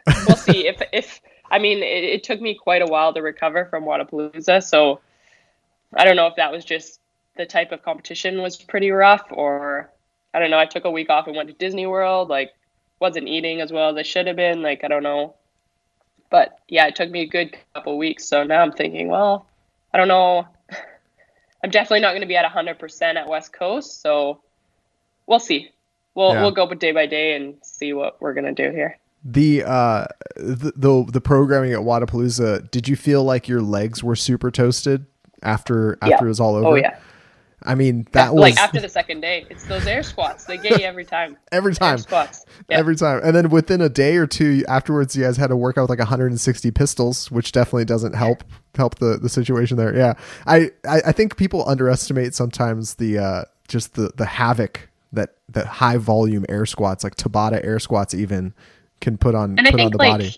we'll 0.28 0.38
see 0.38 0.68
if 0.68 0.82
if 0.92 1.22
I 1.50 1.60
mean 1.60 1.80
it, 1.80 2.04
it 2.04 2.24
took 2.24 2.42
me 2.42 2.56
quite 2.56 2.82
a 2.82 2.86
while 2.88 3.14
to 3.14 3.22
recover 3.22 3.66
from 3.66 3.86
Wodapalooza, 3.86 4.64
so 4.64 5.00
I 5.96 6.04
don't 6.04 6.16
know 6.16 6.28
if 6.28 6.36
that 6.36 6.52
was 6.52 6.66
just 6.66 7.00
the 7.38 7.46
type 7.46 7.72
of 7.72 7.84
competition 7.84 8.42
was 8.42 8.58
pretty 8.58 8.92
rough 8.92 9.26
or 9.32 9.90
I 10.34 10.40
don't 10.40 10.50
know. 10.50 10.60
I 10.60 10.66
took 10.66 10.86
a 10.86 10.92
week 10.92 11.10
off 11.10 11.28
and 11.28 11.36
went 11.36 11.50
to 11.50 11.56
Disney 11.56 11.86
World, 11.88 12.30
like 12.30 12.52
wasn't 13.00 13.28
eating 13.28 13.62
as 13.62 13.72
well 13.72 13.90
as 13.90 13.98
I 13.98 14.04
should 14.04 14.28
have 14.28 14.36
been. 14.36 14.62
Like 14.62 14.84
I 14.84 14.88
don't 14.88 15.04
know, 15.04 15.36
but 16.30 16.60
yeah, 16.68 16.88
it 16.88 16.96
took 16.96 17.10
me 17.12 17.22
a 17.22 17.28
good 17.28 17.56
couple 17.74 17.98
weeks. 17.98 18.26
So 18.26 18.44
now 18.44 18.62
I'm 18.62 18.72
thinking, 18.72 19.08
well, 19.10 19.46
I 19.94 19.98
don't 19.98 20.08
know. 20.08 20.48
I'm 21.64 21.70
definitely 21.70 22.00
not 22.00 22.12
going 22.12 22.22
to 22.22 22.28
be 22.28 22.36
at 22.36 22.50
100% 22.52 23.02
at 23.16 23.28
West 23.28 23.54
Coast, 23.54 24.02
so 24.02 24.42
we'll 25.28 25.40
see. 25.40 25.70
We'll 26.16 26.34
Yeah. 26.34 26.42
we'll 26.42 26.52
go 26.52 26.66
with 26.68 26.80
day 26.80 26.92
by 26.92 27.06
day 27.06 27.36
and 27.36 27.56
see 27.62 27.94
what 27.94 28.22
we're 28.22 28.34
gonna 28.34 28.52
do 28.52 28.72
here. 28.72 28.98
The 29.24 29.64
uh 29.64 30.06
the, 30.36 30.74
the 30.76 31.06
the 31.14 31.22
programming 31.22 31.72
at 31.74 31.80
Wodapalooza, 31.80 32.70
did 32.72 32.88
you 32.88 32.96
feel 32.96 33.24
like 33.24 33.48
your 33.48 33.62
legs 33.62 34.04
were 34.04 34.16
super 34.16 34.50
toasted 34.52 35.06
after 35.44 35.94
after 36.02 36.10
Yeah. 36.10 36.24
it 36.24 36.28
was 36.28 36.40
all 36.40 36.56
over? 36.56 36.68
Oh 36.68 36.76
yeah, 36.76 36.98
I 37.64 37.76
mean, 37.76 38.08
that 38.14 38.34
was 38.34 38.42
like 38.42 38.58
after 38.58 38.80
the 38.80 38.90
second 38.90 39.22
day, 39.22 39.46
it's 39.50 39.66
those 39.66 39.86
air 39.86 40.02
squats. 40.02 40.46
They 40.46 40.58
get 40.58 40.80
you 40.80 40.86
every 40.86 41.06
time. 41.06 41.38
every 41.52 41.72
Air 41.72 41.76
time. 41.76 41.98
squats. 42.00 42.46
Yeah. 42.70 42.80
Every 42.80 42.96
time. 42.96 43.22
And 43.24 43.36
then 43.36 43.50
within 43.50 43.82
a 43.82 43.90
day 43.90 44.18
or 44.18 44.26
two 44.26 44.64
afterwards 44.68 45.16
you 45.16 45.24
guys 45.24 45.38
had 45.38 45.48
to 45.48 45.56
work 45.56 45.78
out 45.78 45.84
with 45.84 45.90
like 45.92 46.00
160 46.00 46.72
pistols, 46.72 47.30
which 47.30 47.52
definitely 47.52 47.86
doesn't 47.86 48.14
help 48.14 48.44
help 48.76 48.96
the 48.96 49.18
the 49.18 49.30
situation 49.30 49.78
there. 49.78 49.96
Yeah. 49.96 50.14
I 50.48 50.72
I, 50.88 51.02
I 51.08 51.12
think 51.12 51.38
people 51.38 51.68
underestimate 51.68 52.34
sometimes 52.34 52.96
the 52.96 53.20
uh 53.20 53.44
just 53.68 53.94
the 53.94 54.12
the 54.16 54.26
havoc 54.26 54.90
that 55.14 55.36
that 55.50 55.68
high 55.68 55.98
volume 55.98 56.46
air 56.50 56.66
squats 56.66 57.04
like 57.04 57.16
Tabata 57.16 57.64
air 57.64 57.80
squats 57.80 58.14
even 58.16 58.54
can 59.02 59.18
put 59.18 59.36
on 59.36 59.58
and 59.60 59.68
I 59.68 59.72
put 59.72 59.82
on 59.82 59.92
the 59.92 59.98
like 59.98 60.12
body. 60.12 60.36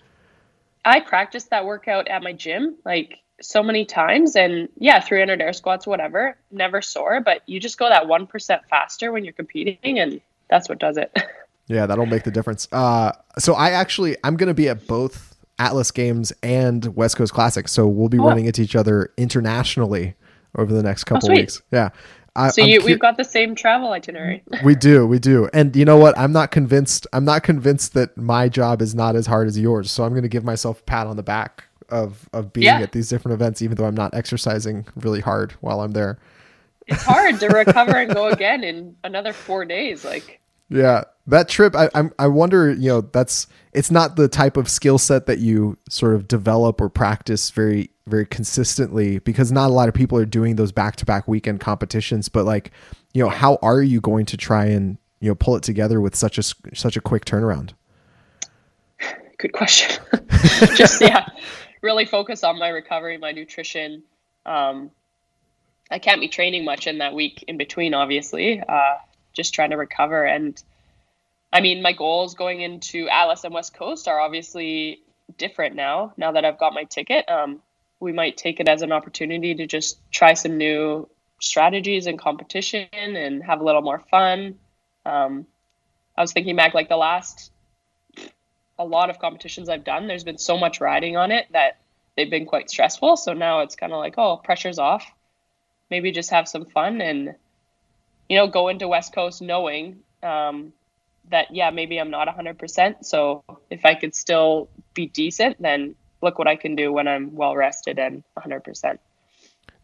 I 0.84 1.00
practiced 1.00 1.52
that 1.52 1.66
workout 1.66 2.10
at 2.10 2.22
my 2.22 2.34
gym 2.34 2.76
like 2.84 3.20
so 3.42 3.62
many 3.64 3.86
times, 3.86 4.36
and 4.36 4.70
yeah, 4.78 5.00
300 5.00 5.42
air 5.42 5.54
squats, 5.54 5.86
whatever, 5.88 6.38
never 6.52 6.82
sore. 6.82 7.20
But 7.22 7.42
you 7.48 7.60
just 7.60 7.78
go 7.78 7.90
that 7.90 8.08
one 8.08 8.28
percent 8.28 8.62
faster 8.70 9.12
when 9.12 9.24
you're 9.24 9.34
competing, 9.34 10.00
and 10.00 10.22
that's 10.50 10.70
what 10.70 10.80
does 10.80 10.98
it. 10.98 11.12
Yeah, 11.70 11.86
that'll 11.86 12.06
make 12.06 12.24
the 12.24 12.30
difference. 12.30 12.68
Uh, 12.74 13.14
so 13.40 13.54
I 13.54 13.70
actually 13.70 14.18
I'm 14.26 14.36
going 14.36 14.50
to 14.50 14.54
be 14.54 14.68
at 14.68 14.86
both 14.86 15.38
Atlas 15.58 15.92
Games 15.92 16.34
and 16.44 16.94
West 16.98 17.16
Coast 17.16 17.34
Classic, 17.34 17.70
so 17.70 17.88
we'll 17.88 18.10
be 18.10 18.20
Oh. 18.20 18.26
running 18.28 18.48
into 18.48 18.62
each 18.62 18.76
other 18.76 19.14
internationally 19.16 20.16
over 20.58 20.74
the 20.74 20.84
next 20.84 21.06
couple 21.06 21.28
sweet. 21.28 21.38
weeks. 21.38 21.62
Yeah. 21.72 21.90
I, 22.36 22.50
so 22.50 22.64
you, 22.66 22.80
cu- 22.82 22.86
we've 22.88 23.00
got 23.00 23.16
the 23.16 23.24
same 23.24 23.56
travel 23.56 23.94
itinerary. 23.94 24.44
we 24.66 24.76
do, 24.90 25.08
we 25.08 25.20
do. 25.20 25.48
And 25.54 25.74
you 25.76 25.86
know 25.86 25.96
what? 25.98 26.18
I'm 26.18 26.34
not 26.34 26.52
convinced. 26.52 27.08
I'm 27.14 27.24
not 27.26 27.44
convinced 27.44 27.94
that 27.94 28.18
my 28.18 28.50
job 28.50 28.82
is 28.82 28.94
not 28.94 29.16
as 29.16 29.26
hard 29.28 29.48
as 29.48 29.58
yours. 29.58 29.90
So 29.90 30.04
I'm 30.04 30.12
going 30.12 30.24
to 30.24 30.28
give 30.30 30.44
myself 30.44 30.82
a 30.82 30.84
pat 30.84 31.08
on 31.08 31.16
the 31.16 31.24
back 31.24 31.64
of 31.94 32.28
of 32.34 32.52
being 32.52 32.66
yeah. 32.66 32.80
at 32.82 32.92
these 32.92 33.10
different 33.10 33.34
events, 33.34 33.62
even 33.62 33.78
though 33.78 33.86
I'm 33.86 33.96
not 33.96 34.14
exercising 34.14 34.86
really 34.96 35.22
hard 35.22 35.54
while 35.62 35.82
I'm 35.82 35.92
there. 35.92 36.20
It's 36.88 37.04
hard 37.04 37.40
to 37.40 37.48
recover 37.48 37.96
and 37.96 38.14
go 38.14 38.28
again 38.32 38.64
in 38.64 38.96
another 39.04 39.32
four 39.32 39.64
days. 39.64 40.04
Like, 40.04 40.42
yeah, 40.70 41.04
that 41.28 41.48
trip. 41.48 41.76
I 41.76 41.90
I'm, 41.94 42.12
I 42.20 42.28
wonder. 42.28 42.72
You 42.74 42.90
know, 42.90 43.02
that's 43.02 43.48
it's 43.74 43.92
not 43.92 44.16
the 44.16 44.28
type 44.28 44.58
of 44.58 44.68
skill 44.70 44.98
set 44.98 45.28
that 45.28 45.40
you 45.40 45.78
sort 45.90 46.16
of 46.16 46.28
develop 46.28 46.82
or 46.82 46.90
practice 46.90 47.52
very 47.52 47.92
very 48.06 48.26
consistently 48.26 49.20
because 49.20 49.52
not 49.52 49.70
a 49.70 49.74
lot 49.74 49.88
of 49.88 49.94
people 49.94 50.18
are 50.18 50.26
doing 50.26 50.58
those 50.58 50.72
back 50.72 50.96
to 50.98 51.06
back 51.06 51.28
weekend 51.28 51.62
competitions. 51.62 52.28
But 52.28 52.46
like, 52.46 52.72
you 53.14 53.24
know, 53.24 53.30
how 53.30 53.60
are 53.62 53.82
you 53.82 54.02
going 54.02 54.26
to 54.28 54.38
try 54.38 54.66
and 54.66 54.98
you 55.22 55.30
know 55.30 55.36
pull 55.36 55.56
it 55.56 55.64
together 55.64 56.02
with 56.02 56.16
such 56.16 56.38
a 56.38 56.44
such 56.44 56.98
a 56.98 57.02
quick 57.02 57.26
turnaround? 57.26 57.72
Good 59.38 59.54
question. 59.54 60.02
Just 60.76 61.02
yeah, 61.02 61.28
really 61.84 62.06
focus 62.06 62.44
on 62.44 62.58
my 62.58 62.70
recovery, 62.70 63.18
my 63.18 63.32
nutrition. 63.32 64.04
Um, 64.46 64.90
I 65.92 66.00
can't 66.00 66.22
be 66.22 66.30
training 66.30 66.66
much 66.66 66.88
in 66.88 66.98
that 67.00 67.14
week 67.14 67.44
in 67.48 67.58
between, 67.58 67.94
obviously. 67.94 68.60
Uh, 68.62 68.96
just 69.34 69.54
trying 69.54 69.72
to 69.72 69.78
recover. 69.78 70.24
And 70.24 70.62
I 71.52 71.62
mean, 71.62 71.82
my 71.82 71.94
goals 71.94 72.34
going 72.34 72.62
into 72.62 73.08
Atlas 73.10 73.44
and 73.44 73.54
West 73.54 73.76
Coast 73.76 74.08
are 74.08 74.20
obviously 74.20 75.02
different 75.38 75.76
now. 75.76 76.14
Now 76.18 76.32
that 76.32 76.46
I've 76.46 76.58
got 76.58 76.74
my 76.74 76.86
ticket, 76.86 77.30
um, 77.30 77.62
we 78.00 78.12
might 78.12 78.38
take 78.38 78.60
it 78.60 78.68
as 78.68 78.82
an 78.82 78.92
opportunity 78.92 79.54
to 79.56 79.68
just 79.68 80.00
try 80.12 80.34
some 80.34 80.58
new 80.58 81.08
strategies 81.40 82.08
and 82.08 82.18
competition 82.18 82.88
and 82.94 83.44
have 83.44 83.60
a 83.60 83.64
little 83.64 83.82
more 83.82 84.00
fun. 84.00 84.56
Um, 85.06 85.46
I 86.18 86.22
was 86.22 86.32
thinking 86.32 86.56
back, 86.56 86.74
like 86.74 86.90
the 86.90 86.98
last 86.98 87.52
a 88.84 88.86
lot 88.86 89.10
of 89.10 89.18
competitions 89.18 89.70
I've 89.70 89.86
done, 89.86 90.08
there's 90.08 90.26
been 90.26 90.38
so 90.38 90.58
much 90.58 90.82
riding 90.82 91.16
on 91.16 91.32
it 91.32 91.48
that 91.52 91.78
they've 92.16 92.30
been 92.30 92.46
quite 92.46 92.70
stressful. 92.70 93.16
So 93.18 93.34
now 93.34 93.62
it's 93.62 93.76
kind 93.76 93.94
of 93.94 94.00
like, 94.00 94.16
oh, 94.18 94.38
pressure's 94.38 94.78
off. 94.78 95.10
Maybe 95.90 96.12
just 96.12 96.32
have 96.32 96.48
some 96.48 96.66
fun 96.66 97.02
and, 97.02 97.36
you 98.28 98.38
know, 98.38 98.48
go 98.48 98.68
into 98.68 98.88
West 98.88 99.14
Coast 99.14 99.42
knowing 99.42 100.00
um, 100.22 100.74
that, 101.30 101.56
yeah, 101.56 101.70
maybe 101.70 101.98
I'm 101.98 102.10
not 102.10 102.28
100%. 102.28 103.06
So 103.06 103.44
if 103.70 103.86
I 103.86 103.96
could 103.96 104.14
still 104.14 104.70
be 104.94 105.08
decent, 105.08 105.62
then 105.62 105.96
look 106.22 106.38
what 106.38 106.48
I 106.48 106.56
can 106.56 106.76
do 106.76 106.92
when 106.92 107.08
I'm 107.08 107.36
well 107.36 107.56
rested 107.56 108.00
and 108.00 108.24
100%. 108.38 108.98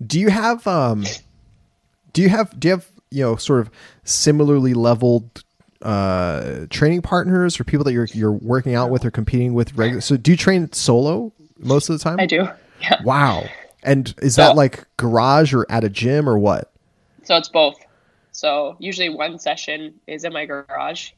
Do 0.06 0.20
you 0.20 0.30
have, 0.30 0.68
um, 0.68 1.06
do 2.14 2.22
you 2.22 2.30
have, 2.30 2.60
do 2.60 2.68
you 2.68 2.74
have, 2.74 2.92
you 3.12 3.24
know, 3.24 3.36
sort 3.38 3.62
of 3.62 3.72
similarly 4.04 4.74
leveled 4.74 5.44
uh, 5.82 6.66
training 6.70 7.02
partners 7.02 7.60
or 7.60 7.64
people 7.64 7.84
that 7.86 7.94
you're 7.94 8.08
you're 8.14 8.32
working 8.32 8.76
out 8.76 8.90
with 8.90 9.06
or 9.06 9.12
competing 9.12 9.54
with 9.54 9.76
regular. 9.76 10.02
So 10.02 10.18
do 10.18 10.32
you 10.32 10.38
train 10.38 10.72
solo 10.74 11.32
most 11.58 11.90
of 11.90 11.98
the 11.98 12.04
time? 12.04 12.20
I 12.20 12.26
do. 12.26 12.48
Yeah. 12.82 13.02
Wow. 13.04 13.46
And 13.84 14.14
is 14.22 14.36
so, 14.36 14.42
that 14.42 14.56
like 14.56 14.86
garage 14.98 15.54
or 15.54 15.66
at 15.70 15.84
a 15.84 15.90
gym 15.90 16.28
or 16.28 16.38
what? 16.38 16.72
So 17.24 17.38
it's 17.38 17.50
both. 17.50 17.78
So 18.32 18.76
usually 18.80 19.10
one 19.10 19.40
session 19.40 19.96
is 20.08 20.24
in 20.24 20.34
my 20.34 20.46
garage, 20.46 21.12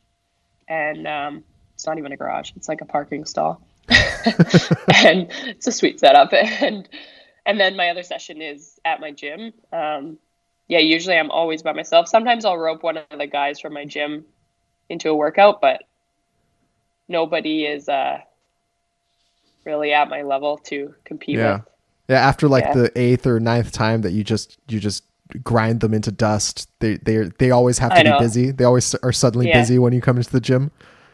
and 0.68 1.08
um, 1.08 1.44
it's 1.74 1.86
not 1.86 1.98
even 1.98 2.12
a 2.12 2.18
garage; 2.18 2.52
it's 2.56 2.70
like 2.70 2.82
a 2.82 2.86
parking 2.86 3.26
stall, 3.26 3.62
and 3.90 5.28
it's 5.46 5.68
a 5.68 5.72
sweet 5.72 6.00
setup. 6.00 6.32
And 6.62 6.88
and 7.46 7.60
then 7.60 7.76
my 7.76 7.90
other 7.90 8.04
session 8.04 8.42
is 8.42 8.80
at 8.86 9.00
my 9.00 9.12
gym. 9.12 9.54
Um, 9.74 10.20
yeah, 10.68 10.80
usually 10.80 11.18
I'm 11.18 11.32
always 11.32 11.64
by 11.64 11.74
myself. 11.74 12.08
Sometimes 12.08 12.46
I'll 12.46 12.58
rope 12.58 12.84
one 12.84 12.98
of 12.98 13.06
the 13.18 13.26
guys 13.26 13.60
from 13.60 13.74
my 13.74 13.86
gym 13.86 14.26
into 14.92 15.10
a 15.10 15.16
workout, 15.16 15.62
but 15.62 15.84
nobody 17.08 17.66
is 17.66 17.90
uh, 17.90 18.20
really 19.66 19.94
at 19.94 20.10
my 20.10 20.22
level 20.22 20.58
to 20.58 20.94
compete 21.06 21.38
yeah. 21.38 21.54
with. 21.54 21.62
Yeah, 22.10 22.20
after 22.20 22.48
like 22.48 22.66
yeah. 22.66 22.74
the 22.74 23.00
eighth 23.00 23.26
or 23.26 23.40
ninth 23.40 23.72
time 23.72 24.02
that 24.02 24.12
you 24.12 24.24
just 24.24 24.58
you 24.68 24.80
just 24.80 25.04
grind 25.44 25.80
them 25.80 25.94
into 25.94 26.12
dust, 26.12 26.70
they 26.80 26.98
they 26.98 27.30
they 27.40 27.52
always 27.52 27.78
have 27.78 27.96
to 27.96 28.04
be 28.04 28.20
busy. 28.20 28.52
They 28.52 28.66
always 28.66 28.94
are 28.96 29.14
suddenly 29.14 29.48
yeah. 29.48 29.60
busy 29.60 29.80
when 29.80 29.94
you 29.94 30.02
come 30.02 30.18
into 30.18 30.32
the 30.32 30.42
gym. 30.42 30.72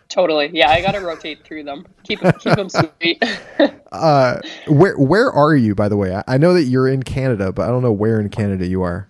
Totally. 0.10 0.50
Yeah, 0.54 0.70
I 0.72 0.82
got 0.82 0.94
to 0.94 1.02
rotate 1.02 1.44
through 1.44 1.64
them. 1.64 1.86
Keep 2.04 2.22
keep 2.40 2.56
them 2.56 2.70
sweet. 2.70 3.24
uh, 3.92 4.40
where 4.68 4.98
where 4.98 5.32
are 5.32 5.56
you 5.56 5.76
by 5.76 5.90
the 5.90 5.98
way? 5.98 6.16
I, 6.16 6.24
I 6.28 6.38
know 6.38 6.54
that 6.54 6.64
you're 6.64 6.88
in 6.88 7.04
Canada, 7.04 7.52
but 7.52 7.64
I 7.64 7.68
don't 7.68 7.84
know 7.84 7.92
where 7.92 8.20
in 8.20 8.30
Canada 8.30 8.66
you 8.66 8.82
are. 8.82 9.10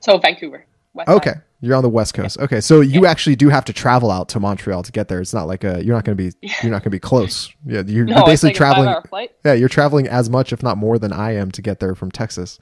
So 0.00 0.18
Vancouver. 0.18 0.66
West 0.92 1.08
okay. 1.08 1.30
Side. 1.30 1.42
You're 1.60 1.74
on 1.74 1.82
the 1.82 1.88
West 1.88 2.14
Coast. 2.14 2.36
Yeah. 2.38 2.44
Okay, 2.44 2.60
so 2.60 2.80
you 2.80 3.04
yeah. 3.04 3.10
actually 3.10 3.36
do 3.36 3.48
have 3.48 3.64
to 3.64 3.72
travel 3.72 4.10
out 4.10 4.28
to 4.30 4.40
Montreal 4.40 4.82
to 4.82 4.92
get 4.92 5.08
there. 5.08 5.20
It's 5.20 5.32
not 5.32 5.46
like 5.46 5.64
a 5.64 5.82
you're 5.82 5.94
not 5.94 6.04
going 6.04 6.16
to 6.16 6.22
be 6.22 6.36
you're 6.62 6.70
not 6.70 6.82
going 6.82 6.84
to 6.84 6.90
be 6.90 7.00
close. 7.00 7.52
Yeah, 7.64 7.82
you're, 7.86 8.04
no, 8.04 8.16
you're 8.16 8.26
basically 8.26 8.50
like 8.50 8.56
traveling. 8.56 9.28
Yeah, 9.44 9.54
you're 9.54 9.68
traveling 9.68 10.06
as 10.06 10.28
much, 10.28 10.52
if 10.52 10.62
not 10.62 10.76
more, 10.76 10.98
than 10.98 11.12
I 11.12 11.34
am 11.34 11.50
to 11.52 11.62
get 11.62 11.80
there 11.80 11.94
from 11.94 12.10
Texas. 12.10 12.58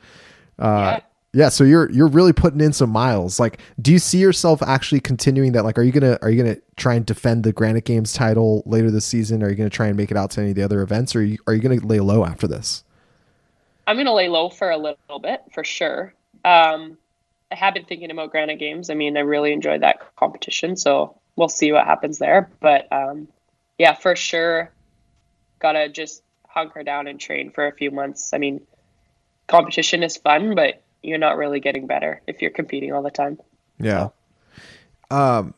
Uh, 0.61 0.99
yeah. 0.99 1.01
yeah, 1.33 1.49
so 1.49 1.65
you're 1.65 1.91
you're 1.91 2.07
really 2.07 2.33
putting 2.33 2.61
in 2.61 2.73
some 2.73 2.91
miles. 2.91 3.41
Like, 3.41 3.61
do 3.83 3.91
you 3.91 3.99
see 3.99 4.19
yourself 4.19 4.63
actually 4.63 5.01
continuing 5.01 5.53
that? 5.53 5.65
Like, 5.65 5.77
are 5.77 5.83
you 5.83 5.93
gonna 5.93 6.17
are 6.23 6.31
you 6.31 6.41
gonna 6.41 6.59
try 6.77 6.95
and 6.95 7.05
defend 7.05 7.43
the 7.43 7.53
Granite 7.53 7.85
Games 7.85 8.13
title 8.13 8.63
later 8.65 8.93
this 8.93 9.05
season? 9.05 9.43
Are 9.43 9.51
you 9.51 9.57
gonna 9.57 9.71
try 9.71 9.89
and 9.89 9.97
make 9.97 10.13
it 10.13 10.17
out 10.17 10.31
to 10.33 10.41
any 10.41 10.51
of 10.51 10.57
the 10.57 10.63
other 10.63 10.83
events, 10.83 11.17
or 11.17 11.21
are 11.21 11.23
you, 11.23 11.39
are 11.49 11.55
you 11.55 11.61
gonna 11.61 11.85
lay 11.85 11.99
low 11.99 12.25
after 12.25 12.47
this? 12.47 12.85
I'm 13.89 13.97
gonna 13.97 14.15
lay 14.15 14.29
low 14.29 14.51
for 14.51 14.71
a 14.71 14.77
little 14.77 15.19
bit 15.21 15.43
for 15.53 15.65
sure. 15.65 16.15
Um, 16.45 16.97
I 17.54 17.56
have 17.56 17.75
been 17.75 17.84
thinking 17.84 18.11
about 18.11 18.32
Granite 18.32 18.58
Games. 18.58 18.90
I 18.90 18.94
mean, 18.94 19.16
I 19.16 19.20
really 19.20 19.52
enjoyed 19.52 19.82
that 19.82 20.16
competition, 20.16 20.76
so 20.76 21.20
we'll 21.37 21.49
see 21.49 21.70
what 21.70 21.87
happens 21.87 22.18
there. 22.18 22.50
But 22.58 22.92
um, 22.92 23.28
yeah, 23.78 23.94
for 23.94 24.16
sure, 24.16 24.73
gotta 25.61 25.88
just 25.88 26.25
hunker 26.49 26.82
down 26.82 27.06
and 27.06 27.20
train 27.20 27.52
for 27.52 27.68
a 27.68 27.73
few 27.73 27.92
months. 27.92 28.32
I 28.34 28.38
mean, 28.38 28.61
competition 29.46 30.02
is 30.02 30.16
fun, 30.16 30.56
but 30.56 30.82
you're 31.00 31.18
not 31.18 31.37
really 31.37 31.61
getting 31.61 31.87
better 31.87 32.20
if 32.26 32.42
you're 32.42 32.50
competing 32.50 32.92
all 32.92 33.02
the 33.02 33.12
time. 33.12 33.38
Yeah. 33.78 34.08
So. 35.11 35.16
Um, 35.16 35.54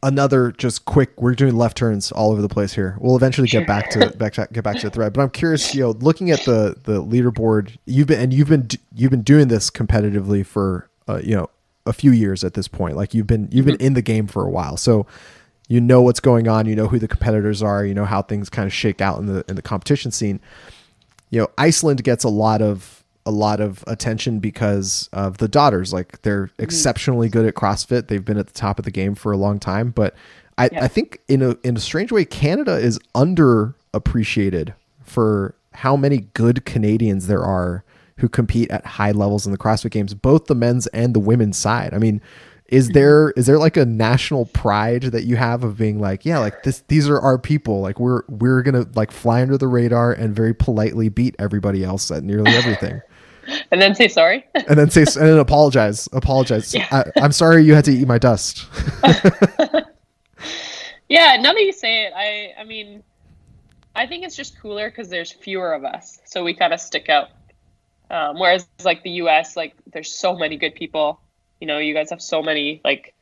another 0.00 0.52
just 0.52 0.84
quick. 0.84 1.20
We're 1.20 1.34
doing 1.34 1.56
left 1.56 1.76
turns 1.76 2.12
all 2.12 2.30
over 2.30 2.40
the 2.40 2.48
place 2.48 2.72
here. 2.72 2.96
We'll 3.00 3.16
eventually 3.16 3.48
get 3.48 3.66
back 3.66 3.90
to 3.90 4.10
back 4.16 4.34
to, 4.34 4.46
get 4.52 4.62
back 4.62 4.76
to 4.76 4.86
the 4.86 4.90
thread. 4.90 5.12
But 5.12 5.22
I'm 5.22 5.30
curious, 5.30 5.74
you 5.74 5.80
know, 5.80 5.90
looking 5.90 6.30
at 6.30 6.44
the 6.44 6.76
the 6.84 7.02
leaderboard, 7.02 7.78
you've 7.84 8.06
been 8.06 8.20
and 8.20 8.32
you've 8.32 8.48
been 8.48 8.68
you've 8.94 9.10
been 9.10 9.22
doing 9.22 9.48
this 9.48 9.70
competitively 9.70 10.46
for 10.46 10.88
uh, 11.08 11.20
you 11.22 11.34
know 11.34 11.48
a 11.86 11.92
few 11.92 12.12
years 12.12 12.44
at 12.44 12.54
this 12.54 12.68
point. 12.68 12.96
Like 12.96 13.14
you've 13.14 13.26
been 13.26 13.48
you've 13.50 13.66
been 13.66 13.76
mm-hmm. 13.76 13.86
in 13.86 13.94
the 13.94 14.02
game 14.02 14.26
for 14.26 14.44
a 14.44 14.50
while, 14.50 14.76
so 14.76 15.06
you 15.68 15.80
know 15.80 16.02
what's 16.02 16.20
going 16.20 16.48
on. 16.48 16.66
You 16.66 16.76
know 16.76 16.88
who 16.88 16.98
the 16.98 17.08
competitors 17.08 17.62
are. 17.62 17.84
You 17.84 17.94
know 17.94 18.04
how 18.04 18.22
things 18.22 18.48
kind 18.48 18.66
of 18.66 18.72
shake 18.72 19.00
out 19.00 19.18
in 19.18 19.26
the 19.26 19.44
in 19.48 19.56
the 19.56 19.62
competition 19.62 20.10
scene. 20.10 20.40
You 21.30 21.40
know, 21.40 21.48
Iceland 21.56 22.04
gets 22.04 22.24
a 22.24 22.28
lot 22.28 22.62
of 22.62 23.02
a 23.24 23.30
lot 23.30 23.60
of 23.60 23.84
attention 23.86 24.40
because 24.40 25.08
of 25.12 25.38
the 25.38 25.48
daughters. 25.48 25.92
Like 25.92 26.22
they're 26.22 26.46
mm-hmm. 26.46 26.62
exceptionally 26.62 27.28
good 27.28 27.46
at 27.46 27.54
CrossFit. 27.54 28.08
They've 28.08 28.24
been 28.24 28.38
at 28.38 28.46
the 28.46 28.52
top 28.52 28.78
of 28.78 28.84
the 28.84 28.90
game 28.90 29.14
for 29.14 29.32
a 29.32 29.36
long 29.36 29.58
time. 29.58 29.90
But 29.90 30.14
I, 30.58 30.68
yeah. 30.72 30.84
I 30.84 30.88
think 30.88 31.20
in 31.28 31.42
a 31.42 31.56
in 31.62 31.76
a 31.76 31.80
strange 31.80 32.12
way, 32.12 32.24
Canada 32.24 32.76
is 32.76 32.98
underappreciated 33.14 34.74
for 35.02 35.54
how 35.72 35.96
many 35.96 36.18
good 36.34 36.64
Canadians 36.64 37.26
there 37.26 37.42
are 37.42 37.84
who 38.22 38.28
compete 38.28 38.70
at 38.70 38.86
high 38.86 39.10
levels 39.10 39.46
in 39.46 39.52
the 39.52 39.58
CrossFit 39.58 39.90
Games, 39.90 40.14
both 40.14 40.46
the 40.46 40.54
men's 40.54 40.86
and 40.88 41.12
the 41.12 41.18
women's 41.18 41.58
side. 41.58 41.92
I 41.92 41.98
mean, 41.98 42.22
is 42.68 42.86
mm-hmm. 42.86 42.94
there 42.94 43.30
is 43.32 43.46
there 43.46 43.58
like 43.58 43.76
a 43.76 43.84
national 43.84 44.46
pride 44.46 45.02
that 45.02 45.24
you 45.24 45.34
have 45.34 45.64
of 45.64 45.76
being 45.76 46.00
like, 46.00 46.24
yeah, 46.24 46.38
like 46.38 46.62
this 46.62 46.84
these 46.86 47.08
are 47.08 47.18
our 47.18 47.36
people. 47.36 47.80
Like 47.80 47.98
we're 47.98 48.22
we're 48.28 48.62
gonna 48.62 48.86
like 48.94 49.10
fly 49.10 49.42
under 49.42 49.58
the 49.58 49.66
radar 49.66 50.12
and 50.12 50.36
very 50.36 50.54
politely 50.54 51.08
beat 51.08 51.34
everybody 51.40 51.82
else 51.82 52.12
at 52.12 52.22
nearly 52.22 52.52
everything. 52.54 53.02
and 53.72 53.82
then 53.82 53.92
say 53.96 54.06
sorry. 54.06 54.46
and 54.54 54.78
then 54.78 54.88
say 54.88 55.00
and 55.00 55.28
then 55.28 55.38
apologize. 55.40 56.08
Apologize. 56.12 56.72
Yeah. 56.72 56.86
I, 56.92 57.20
I'm 57.20 57.32
sorry 57.32 57.64
you 57.64 57.74
had 57.74 57.84
to 57.86 57.92
eat 57.92 58.06
my 58.06 58.18
dust. 58.18 58.68
yeah, 61.08 61.36
now 61.40 61.52
that 61.52 61.60
you 61.60 61.72
say 61.72 62.04
it, 62.04 62.12
I 62.14 62.52
I 62.56 62.62
mean 62.62 63.02
I 63.96 64.06
think 64.06 64.24
it's 64.24 64.36
just 64.36 64.60
cooler 64.60 64.90
because 64.90 65.08
there's 65.08 65.32
fewer 65.32 65.72
of 65.72 65.84
us, 65.84 66.20
so 66.24 66.44
we 66.44 66.54
kind 66.54 66.72
of 66.72 66.78
stick 66.78 67.08
out. 67.08 67.30
Um, 68.12 68.38
whereas 68.38 68.68
like 68.84 69.02
the 69.02 69.10
U.S., 69.10 69.56
like 69.56 69.74
there's 69.90 70.14
so 70.14 70.36
many 70.36 70.58
good 70.58 70.74
people. 70.74 71.18
You 71.60 71.66
know, 71.66 71.78
you 71.78 71.94
guys 71.94 72.10
have 72.10 72.20
so 72.20 72.42
many 72.42 72.80
like, 72.84 73.14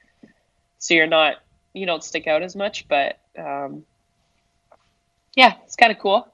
so 0.78 0.94
you're 0.94 1.06
not 1.06 1.36
you 1.72 1.86
don't 1.86 2.02
stick 2.02 2.26
out 2.26 2.42
as 2.42 2.56
much. 2.56 2.88
But 2.88 3.20
um, 3.38 3.84
yeah, 5.36 5.54
it's 5.64 5.76
kind 5.76 5.92
of 5.92 5.98
cool. 5.98 6.28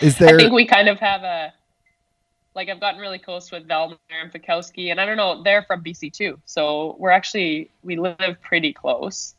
Is 0.00 0.18
there? 0.18 0.34
I 0.34 0.36
think 0.36 0.52
we 0.52 0.66
kind 0.66 0.88
of 0.88 0.98
have 0.98 1.22
a 1.22 1.52
like 2.54 2.68
I've 2.68 2.80
gotten 2.80 3.00
really 3.00 3.18
close 3.18 3.50
with 3.50 3.68
Vellner 3.68 3.98
and 4.10 4.32
Fikowski, 4.32 4.90
and 4.90 5.00
I 5.00 5.06
don't 5.06 5.16
know, 5.16 5.42
they're 5.42 5.62
from 5.62 5.82
BC 5.82 6.12
too. 6.12 6.38
So 6.46 6.96
we're 6.98 7.10
actually 7.10 7.70
we 7.84 7.96
live 7.96 8.40
pretty 8.42 8.72
close, 8.72 9.34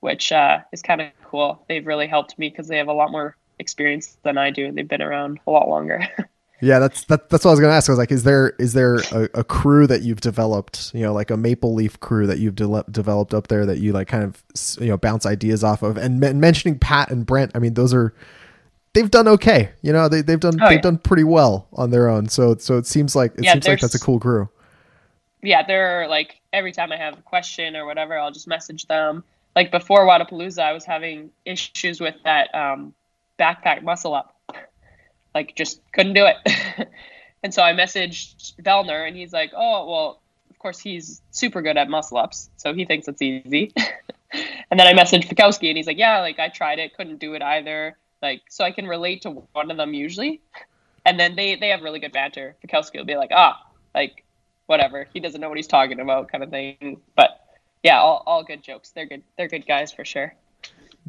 which 0.00 0.30
uh, 0.30 0.60
is 0.72 0.82
kind 0.82 1.00
of 1.00 1.08
cool. 1.24 1.64
They've 1.68 1.86
really 1.86 2.06
helped 2.06 2.38
me 2.38 2.50
because 2.50 2.68
they 2.68 2.78
have 2.78 2.88
a 2.88 2.92
lot 2.92 3.10
more 3.10 3.36
experience 3.58 4.16
than 4.22 4.38
I 4.38 4.50
do. 4.50 4.70
They've 4.70 4.86
been 4.86 5.02
around 5.02 5.40
a 5.46 5.50
lot 5.50 5.68
longer. 5.68 6.06
Yeah, 6.60 6.80
that's 6.80 7.04
that, 7.04 7.28
that's 7.30 7.44
what 7.44 7.50
I 7.50 7.54
was 7.54 7.60
gonna 7.60 7.72
ask. 7.72 7.88
I 7.88 7.92
was 7.92 7.98
like, 7.98 8.10
is 8.10 8.24
there 8.24 8.50
is 8.58 8.72
there 8.72 8.96
a, 9.12 9.28
a 9.34 9.44
crew 9.44 9.86
that 9.86 10.02
you've 10.02 10.20
developed, 10.20 10.92
you 10.92 11.02
know, 11.02 11.12
like 11.12 11.30
a 11.30 11.36
Maple 11.36 11.72
Leaf 11.74 12.00
crew 12.00 12.26
that 12.26 12.38
you've 12.38 12.56
de- 12.56 12.84
developed 12.90 13.32
up 13.32 13.46
there 13.46 13.64
that 13.66 13.78
you 13.78 13.92
like 13.92 14.08
kind 14.08 14.24
of 14.24 14.42
you 14.80 14.88
know 14.88 14.96
bounce 14.96 15.24
ideas 15.24 15.62
off 15.62 15.82
of? 15.84 15.96
And 15.96 16.18
men- 16.18 16.40
mentioning 16.40 16.78
Pat 16.78 17.10
and 17.10 17.24
Brent, 17.24 17.52
I 17.54 17.60
mean, 17.60 17.74
those 17.74 17.94
are 17.94 18.12
they've 18.92 19.10
done 19.10 19.28
okay. 19.28 19.70
You 19.82 19.92
know, 19.92 20.08
they 20.08 20.20
they've 20.20 20.40
done 20.40 20.60
Oh, 20.60 20.68
they've 20.68 20.78
yeah. 20.78 20.82
done 20.82 20.98
pretty 20.98 21.22
well 21.24 21.68
on 21.74 21.90
their 21.90 22.08
own. 22.08 22.28
So 22.28 22.56
so 22.56 22.76
it 22.76 22.86
seems 22.86 23.14
like 23.14 23.34
it 23.38 23.44
Yeah, 23.44 23.52
seems 23.52 23.68
like 23.68 23.78
that's 23.80 23.94
a 23.94 24.00
cool 24.00 24.18
crew. 24.18 24.48
yeah, 25.42 25.64
they're 25.64 26.08
like 26.08 26.40
every 26.52 26.72
time 26.72 26.90
I 26.90 26.96
have 26.96 27.16
a 27.18 27.22
question 27.22 27.76
or 27.76 27.86
whatever, 27.86 28.18
I'll 28.18 28.32
just 28.32 28.48
message 28.48 28.86
them. 28.86 29.22
Like 29.54 29.70
before 29.70 30.06
Wodapalooza, 30.06 30.58
I 30.58 30.72
was 30.72 30.84
having 30.84 31.30
issues 31.44 32.00
with 32.00 32.16
that 32.24 32.52
um, 32.52 32.94
backpack 33.38 33.82
muscle 33.84 34.14
up. 34.14 34.34
Like 35.34 35.54
just 35.54 35.80
couldn't 35.92 36.14
do 36.14 36.26
it. 36.26 36.88
and 37.42 37.52
so 37.52 37.62
I 37.62 37.72
messaged 37.72 38.56
Vellner 38.62 39.06
and 39.06 39.16
he's 39.16 39.32
like, 39.32 39.52
Oh, 39.56 39.90
well, 39.90 40.20
of 40.50 40.58
course 40.58 40.78
he's 40.78 41.22
super 41.30 41.62
good 41.62 41.76
at 41.76 41.88
muscle 41.88 42.18
ups, 42.18 42.50
so 42.56 42.74
he 42.74 42.84
thinks 42.84 43.08
it's 43.08 43.22
easy. 43.22 43.72
and 44.70 44.78
then 44.78 44.86
I 44.86 44.92
messaged 44.92 45.28
Fikowski 45.28 45.68
and 45.68 45.76
he's 45.76 45.86
like, 45.86 45.98
Yeah, 45.98 46.20
like 46.20 46.38
I 46.38 46.48
tried 46.48 46.78
it, 46.78 46.96
couldn't 46.96 47.18
do 47.18 47.34
it 47.34 47.42
either. 47.42 47.96
Like 48.20 48.42
so 48.48 48.64
I 48.64 48.72
can 48.72 48.86
relate 48.86 49.22
to 49.22 49.30
one 49.30 49.70
of 49.70 49.76
them 49.76 49.94
usually. 49.94 50.40
And 51.04 51.18
then 51.18 51.36
they 51.36 51.54
they 51.56 51.68
have 51.68 51.82
really 51.82 52.00
good 52.00 52.12
banter. 52.12 52.56
Fikowski 52.64 52.96
will 52.96 53.04
be 53.04 53.16
like, 53.16 53.30
ah, 53.32 53.62
like 53.94 54.24
whatever. 54.66 55.06
He 55.12 55.20
doesn't 55.20 55.40
know 55.40 55.48
what 55.48 55.56
he's 55.56 55.66
talking 55.66 56.00
about, 56.00 56.30
kind 56.30 56.44
of 56.44 56.50
thing. 56.50 57.00
But 57.16 57.40
yeah, 57.82 58.00
all, 58.00 58.22
all 58.26 58.44
good 58.44 58.62
jokes. 58.62 58.90
They're 58.90 59.06
good. 59.06 59.22
They're 59.36 59.48
good 59.48 59.66
guys 59.66 59.92
for 59.92 60.04
sure. 60.04 60.34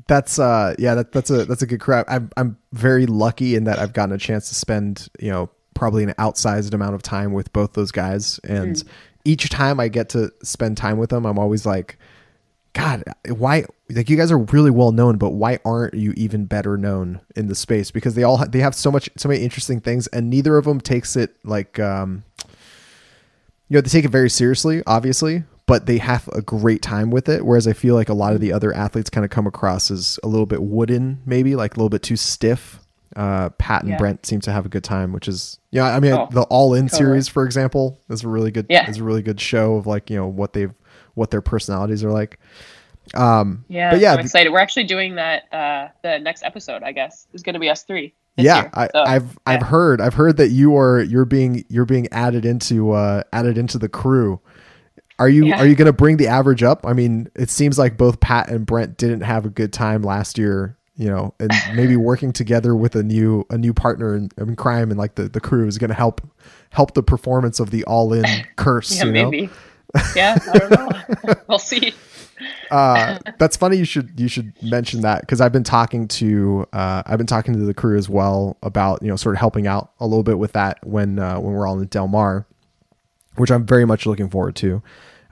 That's 0.10 0.40
uh 0.40 0.74
yeah 0.78 0.96
that 0.96 1.12
that's 1.14 1.30
a 1.30 1.46
that's 1.46 1.62
a 1.62 1.66
good 1.68 1.80
crowd. 1.80 2.04
I'm 2.10 2.30
I'm 2.36 2.58
very 2.74 3.06
lucky 3.06 3.56
in 3.56 3.64
that 3.66 3.80
I've 3.80 3.94
gotten 3.94 4.14
a 4.14 4.18
chance 4.18 4.50
to 4.50 4.56
spend 4.56 5.08
you 5.20 5.30
know 5.32 5.50
probably 5.76 6.04
an 6.04 6.14
outsized 6.18 6.74
amount 6.74 6.96
of 6.96 7.02
time 7.04 7.32
with 7.32 7.54
both 7.54 7.74
those 7.74 7.92
guys, 7.92 8.40
and 8.44 8.76
Mm. 8.76 8.88
each 9.24 9.50
time 9.50 9.80
I 9.80 9.88
get 9.88 10.10
to 10.10 10.32
spend 10.44 10.76
time 10.78 10.98
with 10.98 11.12
them, 11.12 11.26
I'm 11.26 11.38
always 11.40 11.66
like, 11.66 11.98
God, 12.74 13.04
why? 13.28 13.66
Like 13.90 14.10
you 14.10 14.18
guys 14.18 14.32
are 14.32 14.40
really 14.40 14.72
well 14.72 14.92
known, 14.92 15.18
but 15.18 15.30
why 15.30 15.60
aren't 15.64 15.94
you 15.94 16.12
even 16.18 16.46
better 16.46 16.76
known 16.76 17.22
in 17.36 17.46
the 17.48 17.56
space? 17.56 17.92
Because 17.92 18.16
they 18.16 18.24
all 18.24 18.38
ha- 18.38 18.46
they 18.50 18.60
have 18.60 18.74
so 18.76 18.92
much 18.92 19.10
so 19.16 19.30
many 19.30 19.42
interesting 19.44 19.80
things, 19.80 20.08
and 20.08 20.30
neither 20.30 20.58
of 20.58 20.66
them 20.66 20.82
takes 20.82 21.16
it 21.16 21.36
like 21.46 21.80
um 21.80 22.24
you 23.70 23.76
know 23.76 23.82
they 23.82 23.90
take 23.90 24.06
it 24.06 24.10
very 24.12 24.30
seriously 24.32 24.82
obviously 24.88 25.44
but 25.70 25.86
they 25.86 25.98
have 26.00 26.28
a 26.34 26.42
great 26.42 26.82
time 26.82 27.12
with 27.12 27.30
it 27.30 27.46
whereas 27.46 27.68
i 27.68 27.74
feel 27.74 27.96
like 27.96 28.10
a 28.10 28.14
lot 28.14 28.34
of 28.34 28.42
the 28.42 28.52
other 28.52 28.74
athletes 28.76 29.10
kind 29.10 29.24
of 29.24 29.32
come 29.32 29.48
across 29.48 29.90
as 29.90 30.20
a 30.24 30.28
little 30.28 30.46
bit 30.46 30.62
wooden 30.62 31.22
maybe 31.26 31.56
like 31.56 31.76
a 31.76 31.78
little 31.78 31.90
bit 31.90 32.04
too 32.04 32.18
stiff 32.18 32.80
uh, 33.16 33.50
pat 33.58 33.82
and 33.84 33.92
Yeah. 33.92 33.98
brent 33.98 34.26
seem 34.26 34.40
to 34.42 34.52
have 34.52 34.66
a 34.66 34.70
good 34.70 34.84
time 34.84 35.14
which 35.14 35.28
is 35.28 35.58
yeah 35.72 35.96
i 35.96 36.00
mean 36.00 36.14
Oh, 36.14 36.28
the 36.32 36.42
all 36.44 36.74
in 36.74 36.88
totally. 36.90 36.98
series 36.98 37.28
for 37.28 37.46
example 37.46 37.98
is 38.10 38.24
a 38.24 38.28
really 38.28 38.52
good 38.52 38.66
Yeah. 38.70 38.90
is 38.90 38.98
a 38.98 39.04
really 39.04 39.22
good 39.22 39.40
show 39.40 39.76
of 39.78 39.88
like 39.88 40.10
you 40.10 40.16
know 40.18 40.28
what 40.28 40.54
they've 40.54 40.74
what 41.16 41.32
their 41.32 41.42
personalities 41.42 42.04
are 42.04 42.12
like 42.12 42.40
um 43.16 43.66
Yeah, 43.68 43.92
but 43.92 44.00
yeah 44.00 44.14
I'm 44.14 44.20
excited. 44.20 44.52
We're 44.52 44.60
actually 44.60 44.84
doing 44.84 45.16
that. 45.16 45.52
Uh, 45.52 45.88
the 46.04 46.20
next 46.20 46.44
episode, 46.44 46.84
I 46.84 46.92
guess, 46.92 47.26
is 47.34 47.42
going 47.42 47.56
to 47.56 47.60
be 47.60 47.68
us 47.70 47.82
three. 47.84 48.14
yeah 48.38 48.62
year. 48.62 48.70
I, 48.76 48.88
So, 48.94 49.02
i've 49.04 49.40
i've 49.48 49.62
heard 49.64 50.00
i've 50.00 50.14
heard 50.14 50.38
that 50.38 50.50
you 50.50 50.78
are 50.78 51.02
you're 51.02 51.26
being 51.26 51.66
you're 51.70 51.86
being 51.86 52.08
added 52.12 52.46
into 52.46 52.92
uh 52.92 53.24
added 53.34 53.58
into 53.58 53.80
the 53.80 53.90
crew 53.90 54.40
are 55.20 55.30
you 55.30 55.46
Yeah. 55.46 55.60
are 55.60 55.66
you 55.68 55.76
going 55.76 55.86
to 55.86 55.94
bring 55.94 56.18
the 56.18 56.28
average 56.28 56.64
up 56.64 56.86
i 56.86 56.94
mean 56.94 57.30
it 57.36 57.50
seems 57.50 57.78
like 57.78 57.98
both 57.98 58.20
pat 58.20 58.50
and 58.50 58.66
brent 58.66 58.98
didn't 58.98 59.22
have 59.22 59.46
a 59.46 59.50
good 59.50 59.72
time 59.74 60.02
last 60.02 60.38
year 60.38 60.78
you 60.96 61.08
know 61.08 61.34
and 61.40 61.52
maybe 61.76 61.96
working 61.96 62.32
together 62.34 62.76
with 62.76 62.96
a 62.96 63.04
new 63.04 63.46
a 63.50 63.58
new 63.58 63.74
partner 63.74 64.16
in, 64.16 64.30
in 64.38 64.56
crime 64.56 64.90
and 64.92 64.98
like 65.00 65.16
the 65.16 65.30
the 65.30 65.40
crew 65.42 65.68
is 65.68 65.78
going 65.78 65.90
to 65.90 65.94
help 65.96 66.22
help 66.72 66.94
the 66.94 67.04
performance 67.04 67.60
of 67.60 67.70
the 67.72 67.84
all-in 67.86 68.26
curse 68.56 68.98
Yeah, 68.98 69.06
you 69.06 69.12
know 69.12 69.30
maybe. 69.32 69.50
yeah, 70.16 70.38
I 70.54 70.58
don't 70.60 70.70
know. 70.72 71.34
we'll 71.48 71.58
see. 71.58 71.94
uh, 72.70 73.18
that's 73.40 73.58
funny. 73.58 73.76
You 73.78 73.86
should 73.86 74.20
you 74.20 74.28
should 74.28 74.54
mention 74.62 75.02
that 75.02 75.22
because 75.22 75.42
I've 75.42 75.52
been 75.52 75.64
talking 75.64 76.08
to 76.10 76.68
uh, 76.74 77.02
I've 77.08 77.18
been 77.18 77.26
talking 77.26 77.54
to 77.56 77.60
the 77.62 77.74
crew 77.74 77.98
as 77.98 78.08
well 78.08 78.56
about 78.62 79.02
you 79.02 79.08
know 79.08 79.16
sort 79.16 79.34
of 79.34 79.40
helping 79.40 79.66
out 79.66 79.92
a 80.00 80.06
little 80.06 80.22
bit 80.22 80.38
with 80.38 80.52
that 80.52 80.78
when 80.86 81.18
uh, 81.18 81.40
when 81.40 81.54
we're 81.54 81.66
all 81.68 81.80
in 81.80 81.88
Del 81.88 82.08
Mar, 82.08 82.46
which 83.36 83.50
I'm 83.50 83.66
very 83.66 83.84
much 83.86 84.06
looking 84.06 84.30
forward 84.30 84.56
to. 84.58 84.84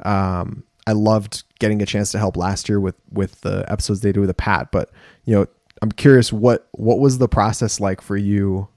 Um, 0.04 0.64
I 0.86 0.94
loved 0.94 1.44
getting 1.60 1.82
a 1.82 1.86
chance 1.86 2.12
to 2.12 2.18
help 2.18 2.38
last 2.38 2.70
year 2.70 2.80
with 2.80 2.96
with 3.12 3.42
the 3.42 3.66
episodes 3.68 4.02
they 4.02 4.12
did 4.12 4.20
with 4.20 4.30
the 4.30 4.34
Pat, 4.34 4.72
but 4.72 4.90
you 5.26 5.36
know 5.36 5.48
I'm 5.82 5.92
curious 5.92 6.34
what 6.34 6.68
what 6.72 7.00
was 7.00 7.18
the 7.18 7.28
process 7.28 7.80
like 7.80 8.02
for 8.02 8.18
you, 8.18 8.68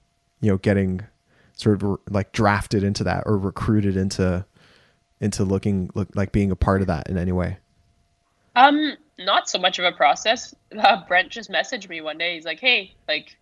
you 0.41 0.51
know, 0.51 0.57
getting 0.57 1.01
sort 1.53 1.81
of 1.81 1.99
like 2.09 2.31
drafted 2.31 2.83
into 2.83 3.03
that 3.03 3.23
or 3.25 3.37
recruited 3.37 3.95
into 3.95 4.45
into 5.19 5.43
looking 5.43 5.89
look 5.93 6.09
like 6.15 6.31
being 6.31 6.51
a 6.51 6.55
part 6.55 6.81
of 6.81 6.87
that 6.87 7.09
in 7.09 7.17
any 7.17 7.31
way. 7.31 7.57
Um, 8.55 8.97
not 9.17 9.49
so 9.49 9.59
much 9.59 9.79
of 9.79 9.85
a 9.85 9.91
process. 9.91 10.53
Uh, 10.71 11.05
Brent 11.05 11.29
just 11.29 11.51
messaged 11.51 11.89
me 11.89 11.99
one 11.99 12.17
day. 12.17 12.35
He's 12.35 12.45
like, 12.45 12.61
"Hey, 12.61 12.95
like, 13.05 13.35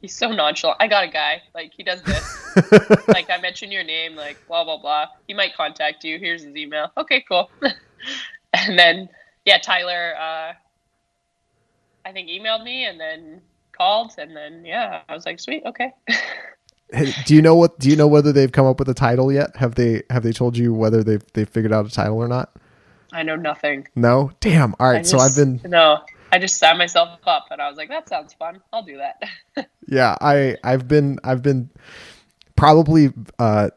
he's 0.00 0.14
so 0.14 0.30
nonchalant. 0.30 0.78
I 0.80 0.88
got 0.88 1.04
a 1.04 1.08
guy. 1.08 1.42
Like, 1.54 1.72
he 1.76 1.82
does 1.82 2.02
this. 2.02 2.56
like, 3.08 3.30
I 3.30 3.40
mentioned 3.40 3.72
your 3.72 3.84
name. 3.84 4.16
Like, 4.16 4.38
blah 4.46 4.64
blah 4.64 4.78
blah. 4.78 5.06
He 5.26 5.34
might 5.34 5.54
contact 5.54 6.04
you. 6.04 6.18
Here's 6.18 6.42
his 6.42 6.56
email. 6.56 6.90
Okay, 6.96 7.24
cool. 7.28 7.50
and 8.52 8.78
then, 8.78 9.08
yeah, 9.44 9.58
Tyler. 9.58 10.14
Uh, 10.18 10.52
I 12.04 12.12
think 12.12 12.30
emailed 12.30 12.64
me 12.64 12.84
and 12.84 12.98
then 12.98 13.42
called 13.78 14.12
and 14.18 14.36
then 14.36 14.64
yeah, 14.64 15.02
I 15.08 15.14
was 15.14 15.24
like, 15.24 15.38
sweet, 15.40 15.62
okay. 15.64 15.92
Hey, 16.90 17.12
do 17.26 17.34
you 17.34 17.42
know 17.42 17.54
what? 17.54 17.78
Do 17.78 17.90
you 17.90 17.96
know 17.96 18.06
whether 18.06 18.32
they've 18.32 18.50
come 18.50 18.64
up 18.64 18.78
with 18.78 18.88
a 18.88 18.94
title 18.94 19.30
yet? 19.30 19.54
Have 19.56 19.74
they 19.74 20.02
have 20.08 20.22
they 20.22 20.32
told 20.32 20.56
you 20.56 20.72
whether 20.72 21.04
they've 21.04 21.22
they've 21.34 21.48
figured 21.48 21.70
out 21.72 21.86
a 21.86 21.90
title 21.90 22.16
or 22.16 22.28
not? 22.28 22.56
I 23.12 23.22
know 23.22 23.36
nothing. 23.36 23.86
No. 23.94 24.32
Damn. 24.40 24.74
All 24.80 24.90
right. 24.90 25.00
I 25.00 25.02
so 25.02 25.18
I've 25.18 25.36
been 25.36 25.60
no. 25.64 26.00
I 26.30 26.38
just 26.38 26.58
signed 26.58 26.78
myself 26.78 27.18
up 27.26 27.46
and 27.50 27.60
I 27.60 27.68
was 27.68 27.76
like, 27.78 27.88
that 27.88 28.08
sounds 28.08 28.32
fun. 28.34 28.60
I'll 28.72 28.82
do 28.82 28.98
that. 28.98 29.22
yeah. 29.88 30.16
I 30.20 30.56
I've 30.62 30.86
been 30.88 31.18
I've 31.24 31.42
been 31.42 31.70
probably 32.56 33.10
uh 33.38 33.70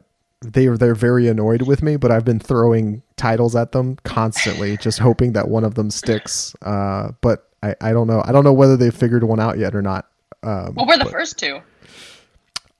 they 0.44 0.66
they're 0.66 0.94
very 0.94 1.28
annoyed 1.28 1.62
with 1.62 1.82
me, 1.82 1.96
but 1.96 2.10
I've 2.10 2.24
been 2.24 2.40
throwing 2.40 3.02
titles 3.16 3.54
at 3.56 3.72
them 3.72 3.96
constantly, 4.04 4.76
just 4.76 4.98
hoping 4.98 5.32
that 5.34 5.48
one 5.48 5.64
of 5.64 5.74
them 5.76 5.88
sticks. 5.90 6.54
Uh, 6.62 7.12
but 7.20 7.48
I 7.62 7.74
I 7.80 7.92
don't 7.92 8.06
know. 8.08 8.22
I 8.24 8.32
don't 8.32 8.44
know 8.44 8.52
whether 8.52 8.76
they've 8.76 8.94
figured 8.94 9.22
one 9.24 9.38
out 9.40 9.56
yet 9.58 9.74
or 9.74 9.82
not. 9.82 10.08
Um, 10.42 10.74
what 10.74 10.88
were 10.88 10.96
the 10.98 11.04
but- 11.04 11.12
first 11.12 11.38
two? 11.38 11.60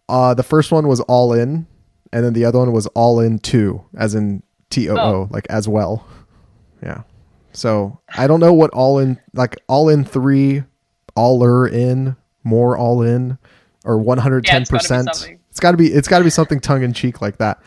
Uh, 0.08 0.34
the 0.34 0.42
first 0.42 0.72
one 0.72 0.88
was 0.88 1.00
all 1.02 1.32
in, 1.32 1.66
and 2.12 2.24
then 2.24 2.32
the 2.34 2.44
other 2.44 2.58
one 2.58 2.72
was 2.72 2.86
all 2.88 3.20
in 3.20 3.38
two, 3.38 3.82
as 3.96 4.14
in 4.16 4.42
T 4.68 4.90
O 4.90 4.96
O, 4.96 4.98
Oh. 4.98 5.28
like 5.30 5.46
as 5.48 5.68
well. 5.68 6.04
Yeah. 6.82 7.02
So 7.52 8.00
I 8.16 8.26
don't 8.26 8.40
know 8.40 8.52
what 8.52 8.70
all 8.70 8.98
in, 8.98 9.20
like 9.34 9.56
all 9.68 9.88
in 9.88 10.04
three, 10.04 10.64
aller 11.16 11.68
in, 11.68 12.16
more 12.44 12.76
all 12.76 13.02
in, 13.02 13.38
or 13.84 13.98
one 13.98 14.18
hundred 14.18 14.44
ten 14.44 14.62
it's 14.62 14.70
gotta 14.70 14.80
be 14.80 14.82
percent. 14.82 15.38
It's 15.50 15.60
got 15.60 15.72
to 15.72 15.76
be. 15.76 15.88
It's 15.88 16.08
got 16.08 16.18
to 16.18 16.24
be 16.24 16.30
something 16.30 16.60
tongue 16.60 16.82
in 16.82 16.92
cheek 16.94 17.20
like 17.20 17.36
that. 17.38 17.60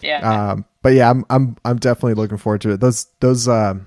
Yeah. 0.00 0.50
Um, 0.50 0.64
but 0.82 0.94
yeah, 0.94 1.10
I'm 1.10 1.24
I'm 1.28 1.56
I'm 1.64 1.78
definitely 1.78 2.14
looking 2.14 2.38
forward 2.38 2.62
to 2.62 2.70
it. 2.70 2.80
Those 2.80 3.06
those 3.20 3.46
um 3.46 3.86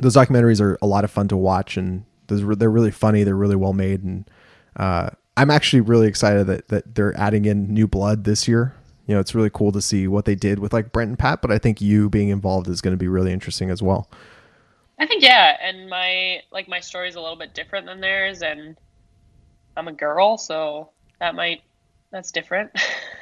those 0.00 0.14
documentaries 0.14 0.60
are 0.60 0.78
a 0.80 0.86
lot 0.86 1.04
of 1.04 1.10
fun 1.10 1.28
to 1.28 1.36
watch, 1.36 1.76
and 1.76 2.04
those 2.28 2.42
re- 2.42 2.54
they're 2.54 2.70
really 2.70 2.90
funny. 2.90 3.24
They're 3.24 3.36
really 3.36 3.56
well 3.56 3.72
made, 3.72 4.02
and 4.02 4.30
uh, 4.76 5.10
I'm 5.36 5.50
actually 5.50 5.80
really 5.80 6.06
excited 6.06 6.46
that 6.46 6.68
that 6.68 6.94
they're 6.94 7.16
adding 7.18 7.44
in 7.44 7.72
new 7.72 7.86
blood 7.86 8.24
this 8.24 8.48
year. 8.48 8.74
You 9.06 9.14
know, 9.14 9.20
it's 9.20 9.34
really 9.34 9.50
cool 9.50 9.70
to 9.72 9.82
see 9.82 10.08
what 10.08 10.24
they 10.24 10.34
did 10.34 10.58
with 10.58 10.72
like 10.72 10.92
Brent 10.92 11.10
and 11.10 11.18
Pat, 11.18 11.42
but 11.42 11.52
I 11.52 11.58
think 11.58 11.80
you 11.80 12.08
being 12.08 12.30
involved 12.30 12.68
is 12.68 12.80
going 12.80 12.92
to 12.92 12.98
be 12.98 13.08
really 13.08 13.32
interesting 13.32 13.70
as 13.70 13.82
well. 13.82 14.10
I 14.98 15.06
think 15.06 15.22
yeah, 15.22 15.56
and 15.60 15.88
my 15.88 16.42
like 16.50 16.68
my 16.68 16.80
story 16.80 17.08
is 17.08 17.16
a 17.16 17.20
little 17.20 17.36
bit 17.36 17.54
different 17.54 17.86
than 17.86 18.00
theirs, 18.00 18.42
and 18.42 18.76
I'm 19.76 19.88
a 19.88 19.92
girl, 19.92 20.38
so 20.38 20.90
that 21.20 21.34
might 21.34 21.62
that's 22.10 22.32
different. 22.32 22.70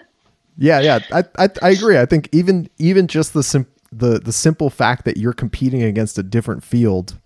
Yeah, 0.57 0.79
yeah, 0.79 0.99
I, 1.11 1.23
I 1.37 1.49
I 1.61 1.69
agree. 1.71 1.97
I 1.97 2.05
think 2.05 2.29
even 2.31 2.69
even 2.77 3.07
just 3.07 3.33
the 3.33 3.43
sim- 3.43 3.67
the 3.91 4.19
the 4.19 4.31
simple 4.31 4.69
fact 4.69 5.05
that 5.05 5.17
you're 5.17 5.33
competing 5.33 5.83
against 5.83 6.17
a 6.17 6.23
different 6.23 6.63
field 6.63 7.19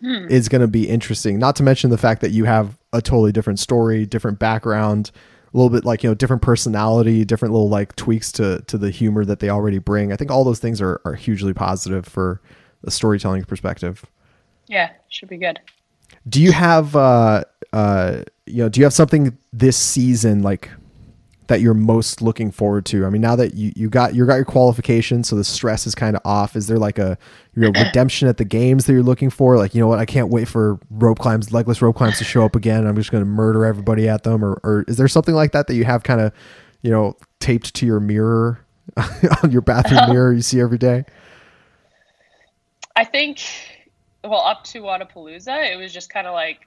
hmm. 0.00 0.26
is 0.28 0.48
going 0.48 0.60
to 0.60 0.68
be 0.68 0.88
interesting. 0.88 1.38
Not 1.38 1.56
to 1.56 1.62
mention 1.62 1.90
the 1.90 1.98
fact 1.98 2.20
that 2.20 2.30
you 2.30 2.44
have 2.44 2.78
a 2.92 3.02
totally 3.02 3.32
different 3.32 3.58
story, 3.58 4.06
different 4.06 4.38
background, 4.38 5.10
a 5.52 5.56
little 5.56 5.70
bit 5.70 5.84
like 5.84 6.04
you 6.04 6.10
know 6.10 6.14
different 6.14 6.42
personality, 6.42 7.24
different 7.24 7.52
little 7.52 7.68
like 7.68 7.96
tweaks 7.96 8.30
to 8.32 8.62
to 8.68 8.78
the 8.78 8.90
humor 8.90 9.24
that 9.24 9.40
they 9.40 9.50
already 9.50 9.78
bring. 9.78 10.12
I 10.12 10.16
think 10.16 10.30
all 10.30 10.44
those 10.44 10.60
things 10.60 10.80
are 10.80 11.00
are 11.04 11.14
hugely 11.14 11.52
positive 11.52 12.06
for 12.06 12.40
a 12.84 12.90
storytelling 12.90 13.44
perspective. 13.44 14.04
yeah, 14.66 14.90
should 15.08 15.28
be 15.28 15.36
good. 15.36 15.60
Do 16.28 16.42
you 16.42 16.52
have 16.52 16.96
uh 16.96 17.44
uh 17.72 18.22
you 18.46 18.62
know 18.62 18.68
do 18.68 18.80
you 18.80 18.84
have 18.84 18.92
something 18.92 19.36
this 19.52 19.76
season 19.76 20.42
like 20.42 20.70
that 21.50 21.60
you're 21.60 21.74
most 21.74 22.22
looking 22.22 22.52
forward 22.52 22.86
to? 22.86 23.04
I 23.04 23.10
mean, 23.10 23.20
now 23.20 23.34
that 23.34 23.54
you, 23.54 23.72
you 23.74 23.88
got 23.90 24.14
you 24.14 24.24
got 24.24 24.36
your 24.36 24.44
qualification, 24.44 25.24
so 25.24 25.34
the 25.34 25.42
stress 25.42 25.84
is 25.84 25.96
kind 25.96 26.14
of 26.14 26.22
off. 26.24 26.54
Is 26.54 26.68
there 26.68 26.78
like 26.78 26.98
a 26.98 27.18
you 27.54 27.62
know 27.62 27.72
redemption 27.84 28.28
at 28.28 28.36
the 28.36 28.44
games 28.44 28.86
that 28.86 28.92
you're 28.92 29.02
looking 29.02 29.30
for? 29.30 29.56
Like, 29.56 29.74
you 29.74 29.80
know 29.80 29.88
what, 29.88 29.98
I 29.98 30.06
can't 30.06 30.28
wait 30.28 30.46
for 30.46 30.78
rope 30.90 31.18
climbs, 31.18 31.52
legless 31.52 31.82
rope 31.82 31.96
climbs 31.96 32.18
to 32.18 32.24
show 32.24 32.44
up 32.44 32.54
again. 32.54 32.86
I'm 32.86 32.94
just 32.94 33.10
going 33.10 33.22
to 33.22 33.28
murder 33.28 33.64
everybody 33.64 34.08
at 34.08 34.22
them, 34.22 34.44
or 34.44 34.60
or 34.62 34.84
is 34.86 34.96
there 34.96 35.08
something 35.08 35.34
like 35.34 35.50
that 35.50 35.66
that 35.66 35.74
you 35.74 35.84
have 35.84 36.04
kind 36.04 36.20
of 36.20 36.32
you 36.82 36.90
know 36.90 37.16
taped 37.40 37.74
to 37.74 37.84
your 37.86 37.98
mirror 37.98 38.64
on 39.42 39.50
your 39.50 39.62
bathroom 39.62 40.08
mirror 40.08 40.32
you 40.32 40.42
see 40.42 40.60
every 40.60 40.78
day? 40.78 41.04
I 42.94 43.04
think, 43.04 43.40
well, 44.24 44.40
up 44.40 44.64
to 44.64 44.80
Wodapalooza, 44.80 45.72
it 45.72 45.76
was 45.76 45.92
just 45.92 46.10
kind 46.10 46.26
of 46.26 46.34
like 46.34 46.66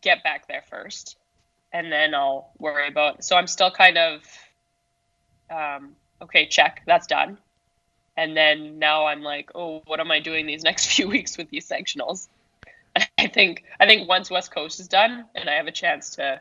get 0.00 0.22
back 0.22 0.48
there 0.48 0.62
first, 0.70 1.16
and 1.72 1.90
then 1.90 2.14
I'll 2.14 2.50
worry 2.58 2.88
about. 2.88 3.24
So 3.24 3.36
I'm 3.36 3.46
still 3.46 3.70
kind 3.70 3.98
of, 3.98 4.22
um, 5.50 5.96
okay, 6.22 6.46
check, 6.46 6.82
that's 6.86 7.06
done, 7.06 7.38
and 8.16 8.36
then 8.36 8.78
now 8.78 9.06
I'm 9.06 9.22
like, 9.22 9.50
oh, 9.54 9.82
what 9.86 10.00
am 10.00 10.10
I 10.10 10.20
doing 10.20 10.46
these 10.46 10.62
next 10.64 10.86
few 10.86 11.08
weeks 11.08 11.36
with 11.36 11.50
these 11.50 11.68
sanctionals? 11.68 12.28
I 13.18 13.26
think 13.28 13.64
I 13.78 13.86
think 13.86 14.08
once 14.08 14.30
West 14.30 14.52
Coast 14.52 14.80
is 14.80 14.88
done 14.88 15.24
and 15.34 15.48
I 15.48 15.54
have 15.54 15.66
a 15.66 15.72
chance 15.72 16.16
to 16.16 16.40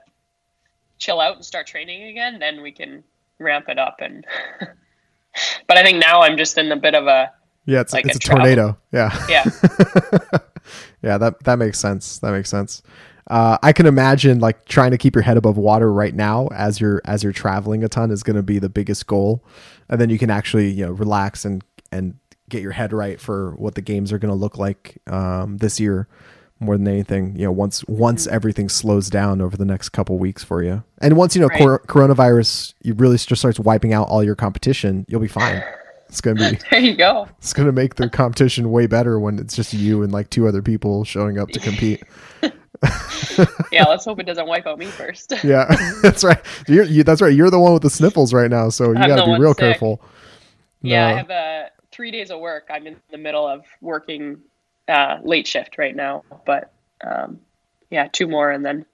chill 0.98 1.20
out 1.20 1.36
and 1.36 1.46
start 1.46 1.68
training 1.68 2.04
again, 2.04 2.40
then 2.40 2.62
we 2.62 2.72
can 2.72 3.04
ramp 3.40 3.70
it 3.70 3.78
up 3.78 3.98
and. 4.00 4.26
but 5.68 5.78
I 5.78 5.84
think 5.84 6.00
now 6.00 6.22
I'm 6.22 6.38
just 6.38 6.58
in 6.58 6.72
a 6.72 6.76
bit 6.76 6.96
of 6.96 7.06
a 7.06 7.32
yeah, 7.68 7.82
it's, 7.82 7.94
like 7.94 8.06
it's 8.06 8.16
a, 8.16 8.18
a 8.18 8.36
tornado. 8.36 8.78
Yeah. 8.92 9.14
Yeah. 9.30 9.44
yeah, 11.04 11.18
that 11.18 11.44
that 11.44 11.60
makes 11.60 11.78
sense. 11.78 12.20
That 12.20 12.32
makes 12.32 12.50
sense. 12.50 12.82
Uh, 13.30 13.58
I 13.62 13.74
can 13.74 13.86
imagine 13.86 14.40
like 14.40 14.66
trying 14.66 14.92
to 14.92 14.98
keep 14.98 15.14
your 15.14 15.22
head 15.22 15.36
above 15.36 15.58
water 15.58 15.92
right 15.92 16.16
now 16.16 16.48
as 16.48 16.80
you're 16.80 17.02
as 17.04 17.24
you're 17.24 17.34
traveling 17.34 17.84
a 17.84 17.90
ton 17.90 18.10
is 18.10 18.24
going 18.24 18.38
to 18.38 18.44
be 18.44 18.58
the 18.58 18.70
biggest 18.70 19.06
goal, 19.06 19.44
and 19.90 20.00
then 20.00 20.10
you 20.10 20.18
can 20.18 20.30
actually 20.30 20.72
you 20.72 20.86
know 20.86 20.94
relax 20.94 21.44
and 21.44 21.62
and 21.92 22.16
get 22.50 22.62
your 22.62 22.72
head 22.72 22.94
right 22.94 23.20
for 23.20 23.52
what 23.56 23.76
the 23.76 23.82
games 23.82 24.14
are 24.14 24.18
going 24.18 24.32
to 24.32 24.36
look 24.36 24.58
like 24.58 24.98
um, 25.08 25.58
this 25.58 25.78
year 25.78 26.08
more 26.62 26.78
than 26.78 26.88
anything. 26.88 27.36
You 27.36 27.46
know, 27.46 27.52
once 27.52 27.84
once 27.90 28.26
mm-hmm. 28.26 28.36
everything 28.36 28.70
slows 28.70 29.10
down 29.10 29.42
over 29.42 29.58
the 29.58 29.66
next 29.66 29.90
couple 29.90 30.18
weeks 30.18 30.42
for 30.42 30.64
you, 30.64 30.84
and 31.00 31.18
once 31.18 31.36
you 31.36 31.42
know 31.42 31.48
right. 31.48 31.60
cor- 31.60 31.80
coronavirus, 31.80 32.76
you 32.82 32.94
really 32.94 33.18
just 33.18 33.42
starts 33.42 33.60
wiping 33.60 33.92
out 33.92 34.08
all 34.08 34.24
your 34.24 34.36
competition, 34.36 35.06
you'll 35.10 35.20
be 35.20 35.28
fine. 35.28 35.62
It's 36.10 36.22
gonna 36.22 36.52
be 36.52 36.58
there. 36.72 36.80
You 36.80 36.96
go. 36.96 37.28
It's 37.38 37.54
gonna 37.54 37.72
make 37.72 37.96
the 37.96 38.10
competition 38.10 38.72
way 38.72 38.88
better 38.88 39.20
when 39.20 39.39
it's 39.39 39.56
just 39.56 39.74
you 39.74 40.04
and 40.04 40.12
like 40.12 40.30
two 40.30 40.48
other 40.48 40.62
people 40.62 41.04
showing 41.04 41.38
up 41.38 41.50
to 41.50 41.60
compete. 41.60 42.04
yeah, 43.72 43.86
let's 43.88 44.06
hope 44.06 44.20
it 44.20 44.26
doesn't 44.26 44.48
wipe 44.48 44.67
out 44.67 44.80
me 44.80 44.86
first. 44.86 45.34
yeah, 45.43 45.65
that's 46.02 46.24
right. 46.24 46.39
You're, 46.67 46.86
you, 46.86 47.04
that's 47.04 47.22
right. 47.22 47.34
You're 47.34 47.50
the 47.50 47.60
one 47.60 47.74
with 47.74 47.82
the 47.82 47.89
sniffles 47.89 48.34
right 48.34 48.50
now, 48.50 48.70
so 48.70 48.89
you 48.89 48.96
got 48.96 49.17
to 49.17 49.26
be 49.26 49.39
real 49.39 49.52
sick. 49.52 49.60
careful. 49.60 50.02
Yeah, 50.82 51.08
no. 51.08 51.13
I 51.13 51.17
have 51.17 51.32
uh, 51.32 51.63
three 51.91 52.12
days 52.12 52.32
of 52.32 52.39
work. 52.39 52.67
I'm 52.70 52.88
in 52.88 52.98
the 53.12 53.17
middle 53.17 53.48
of 53.48 53.65
working 53.82 54.39
uh, 54.88 55.17
late 55.24 55.48
shift 55.48 55.78
right 55.78 55.96
now, 55.96 56.24
but 56.46 56.72
um, 57.06 57.39
yeah, 57.89 58.08
two 58.12 58.28
more 58.28 58.52
and 58.52 58.65
then 58.65 58.86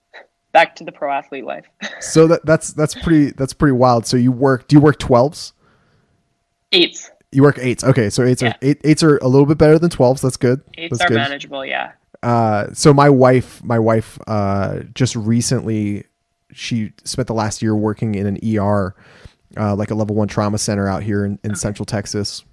back 0.54 0.76
to 0.78 0.84
the 0.84 0.92
pro 0.92 1.12
athlete 1.12 1.46
life. 1.46 1.66
so 2.00 2.28
that 2.28 2.46
that's 2.46 2.74
that's 2.74 2.96
pretty 2.96 3.32
that's 3.32 3.54
pretty 3.54 3.74
wild. 3.74 4.06
So 4.06 4.18
you 4.18 4.32
work? 4.32 4.68
Do 4.68 4.76
you 4.76 4.82
work 4.82 5.00
twelves? 5.00 5.54
Eights. 6.74 7.10
You 7.32 7.42
work 7.42 7.58
eights. 7.60 7.84
Okay, 7.84 8.10
so 8.10 8.24
eights 8.24 8.42
yeah. 8.42 8.50
are 8.50 8.56
eight, 8.62 8.82
eights 8.84 9.02
are 9.02 9.18
a 9.18 9.28
little 9.28 9.48
bit 9.48 9.58
better 9.58 9.80
than 9.80 9.90
twelves. 9.90 10.22
That's 10.22 10.38
good. 10.38 10.62
Eights 10.76 10.98
that's 10.98 11.06
are 11.06 11.08
good. 11.08 11.18
manageable. 11.18 11.66
Yeah. 11.66 11.94
Uh, 12.22 12.68
so 12.74 12.94
my 12.94 13.10
wife, 13.10 13.64
my 13.64 13.80
wife, 13.80 14.20
uh, 14.28 14.80
just 14.94 15.16
recently, 15.16 16.06
she 16.52 16.94
spent 17.04 17.28
the 17.28 17.34
last 17.34 17.62
year 17.62 17.76
working 17.76 18.16
in 18.16 18.26
an 18.26 18.40
ER, 18.58 18.96
uh, 19.58 19.76
like 19.76 19.92
a 19.92 19.96
level 19.96 20.16
one 20.16 20.28
trauma 20.28 20.58
center 20.58 20.88
out 20.88 21.04
here 21.04 21.26
in, 21.26 21.40
in 21.44 21.52
okay. 21.52 21.60
Central 21.60 21.86
Texas. 21.86 22.44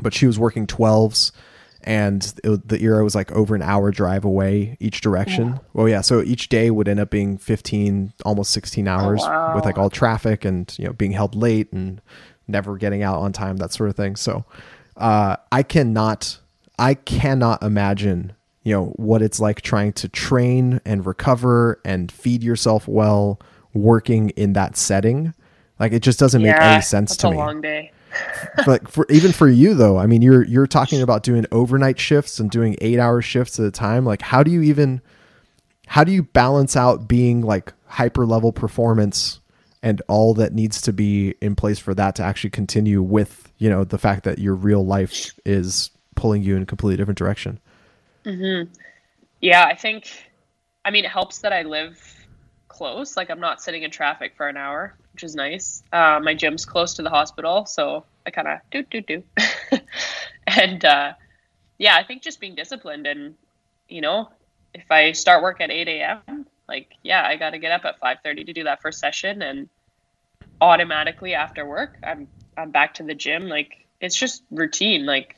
But 0.00 0.12
she 0.12 0.26
was 0.26 0.38
working 0.38 0.66
twelves, 0.66 1.32
and 1.82 2.34
it, 2.44 2.68
the 2.68 2.80
era 2.82 3.02
was 3.02 3.14
like 3.14 3.32
over 3.32 3.54
an 3.54 3.62
hour 3.62 3.90
drive 3.90 4.26
away 4.26 4.76
each 4.78 5.00
direction. 5.00 5.48
Yeah. 5.48 5.58
Well, 5.72 5.88
yeah, 5.88 6.00
so 6.02 6.20
each 6.20 6.50
day 6.50 6.70
would 6.70 6.86
end 6.86 7.00
up 7.00 7.08
being 7.08 7.38
fifteen, 7.38 8.12
almost 8.26 8.50
sixteen 8.50 8.88
hours 8.88 9.22
oh, 9.24 9.30
wow. 9.30 9.54
with 9.54 9.64
like 9.64 9.78
all 9.78 9.88
traffic 9.88 10.44
and 10.44 10.74
you 10.78 10.84
know 10.84 10.92
being 10.92 11.12
held 11.12 11.34
late 11.34 11.72
and 11.72 12.02
never 12.48 12.76
getting 12.76 13.02
out 13.02 13.18
on 13.18 13.32
time, 13.32 13.56
that 13.58 13.72
sort 13.72 13.90
of 13.90 13.96
thing. 13.96 14.16
So 14.16 14.44
uh, 14.96 15.36
I 15.52 15.62
cannot, 15.62 16.38
I 16.78 16.94
cannot 16.94 17.62
imagine, 17.62 18.34
you 18.62 18.72
know, 18.72 18.86
what 18.96 19.22
it's 19.22 19.40
like 19.40 19.60
trying 19.60 19.92
to 19.94 20.08
train 20.08 20.80
and 20.84 21.06
recover 21.06 21.80
and 21.84 22.10
feed 22.10 22.42
yourself 22.42 22.88
well, 22.88 23.40
working 23.74 24.30
in 24.30 24.54
that 24.54 24.76
setting. 24.76 25.34
Like 25.78 25.92
it 25.92 26.02
just 26.02 26.18
doesn't 26.18 26.40
yeah, 26.40 26.52
make 26.52 26.60
any 26.62 26.82
sense 26.82 27.16
to 27.18 27.30
me. 27.30 27.32
It's 27.32 27.40
a 27.40 27.44
long 27.44 27.60
day. 27.60 27.92
but 28.66 28.88
for 28.88 29.06
even 29.10 29.32
for 29.32 29.48
you 29.48 29.74
though, 29.74 29.98
I 29.98 30.06
mean, 30.06 30.22
you're 30.22 30.44
you're 30.44 30.66
talking 30.66 31.02
about 31.02 31.22
doing 31.22 31.44
overnight 31.52 31.98
shifts 31.98 32.40
and 32.40 32.50
doing 32.50 32.76
eight 32.80 32.98
hour 32.98 33.20
shifts 33.20 33.60
at 33.60 33.66
a 33.66 33.70
time. 33.70 34.06
Like, 34.06 34.22
how 34.22 34.42
do 34.42 34.50
you 34.50 34.62
even, 34.62 35.02
how 35.86 36.02
do 36.02 36.12
you 36.12 36.22
balance 36.22 36.76
out 36.76 37.06
being 37.08 37.42
like 37.42 37.74
hyper 37.86 38.24
level 38.24 38.52
performance 38.52 39.40
and 39.82 40.02
all 40.08 40.34
that 40.34 40.52
needs 40.52 40.80
to 40.82 40.92
be 40.92 41.34
in 41.40 41.54
place 41.54 41.78
for 41.78 41.94
that 41.94 42.16
to 42.16 42.22
actually 42.22 42.50
continue 42.50 43.02
with 43.02 43.52
you 43.58 43.70
know 43.70 43.84
the 43.84 43.98
fact 43.98 44.24
that 44.24 44.38
your 44.38 44.54
real 44.54 44.84
life 44.84 45.38
is 45.44 45.90
pulling 46.14 46.42
you 46.42 46.56
in 46.56 46.62
a 46.62 46.66
completely 46.66 46.96
different 46.96 47.18
direction. 47.18 47.60
Mm-hmm. 48.24 48.72
yeah 49.40 49.64
i 49.66 49.74
think 49.76 50.10
i 50.84 50.90
mean 50.90 51.04
it 51.04 51.10
helps 51.10 51.38
that 51.38 51.52
i 51.52 51.62
live 51.62 52.02
close. 52.66 53.16
Like 53.16 53.30
i'm 53.30 53.40
not 53.40 53.62
sitting 53.62 53.84
in 53.84 53.90
traffic 53.90 54.34
for 54.36 54.48
an 54.48 54.56
hour 54.56 54.94
which 55.12 55.22
is 55.22 55.34
nice. 55.34 55.82
Uh, 55.92 56.20
my 56.22 56.34
gym's 56.34 56.66
close 56.66 56.92
to 56.94 57.02
the 57.02 57.10
hospital 57.10 57.66
so 57.66 58.04
i 58.26 58.30
kind 58.30 58.48
of 58.48 58.58
do 58.70 58.82
do 58.82 59.00
do. 59.00 59.22
And 60.48 60.84
uh, 60.84 61.12
yeah 61.78 61.96
i 61.96 62.02
think 62.02 62.22
just 62.22 62.40
being 62.40 62.54
disciplined 62.54 63.06
and 63.06 63.34
you 63.88 64.00
know 64.00 64.28
if 64.74 64.90
i 64.90 65.12
start 65.12 65.42
work 65.42 65.60
at 65.60 65.70
8 65.70 65.88
a.m 65.88 66.35
like 66.68 66.92
yeah 67.02 67.24
i 67.26 67.36
got 67.36 67.50
to 67.50 67.58
get 67.58 67.72
up 67.72 67.84
at 67.84 68.00
5.30 68.00 68.46
to 68.46 68.52
do 68.52 68.64
that 68.64 68.82
first 68.82 68.98
session 68.98 69.42
and 69.42 69.68
automatically 70.60 71.34
after 71.34 71.66
work 71.66 71.96
i'm 72.02 72.28
i'm 72.56 72.70
back 72.70 72.94
to 72.94 73.02
the 73.02 73.14
gym. 73.14 73.48
Like 73.48 73.86
it's 74.00 74.16
just 74.16 74.42
routine. 74.50 75.06
Like 75.06 75.36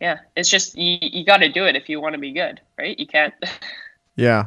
yeah 0.00 0.18
it's 0.36 0.48
just 0.48 0.76
you, 0.76 0.98
you 1.00 1.24
got 1.24 1.38
to 1.38 1.50
do 1.50 1.66
it 1.66 1.76
if 1.76 1.88
you 1.88 2.00
want 2.00 2.14
to 2.14 2.20
be 2.20 2.32
good 2.32 2.60
right? 2.78 2.98
You 2.98 3.06
can't. 3.06 3.34
Yeah. 4.16 4.46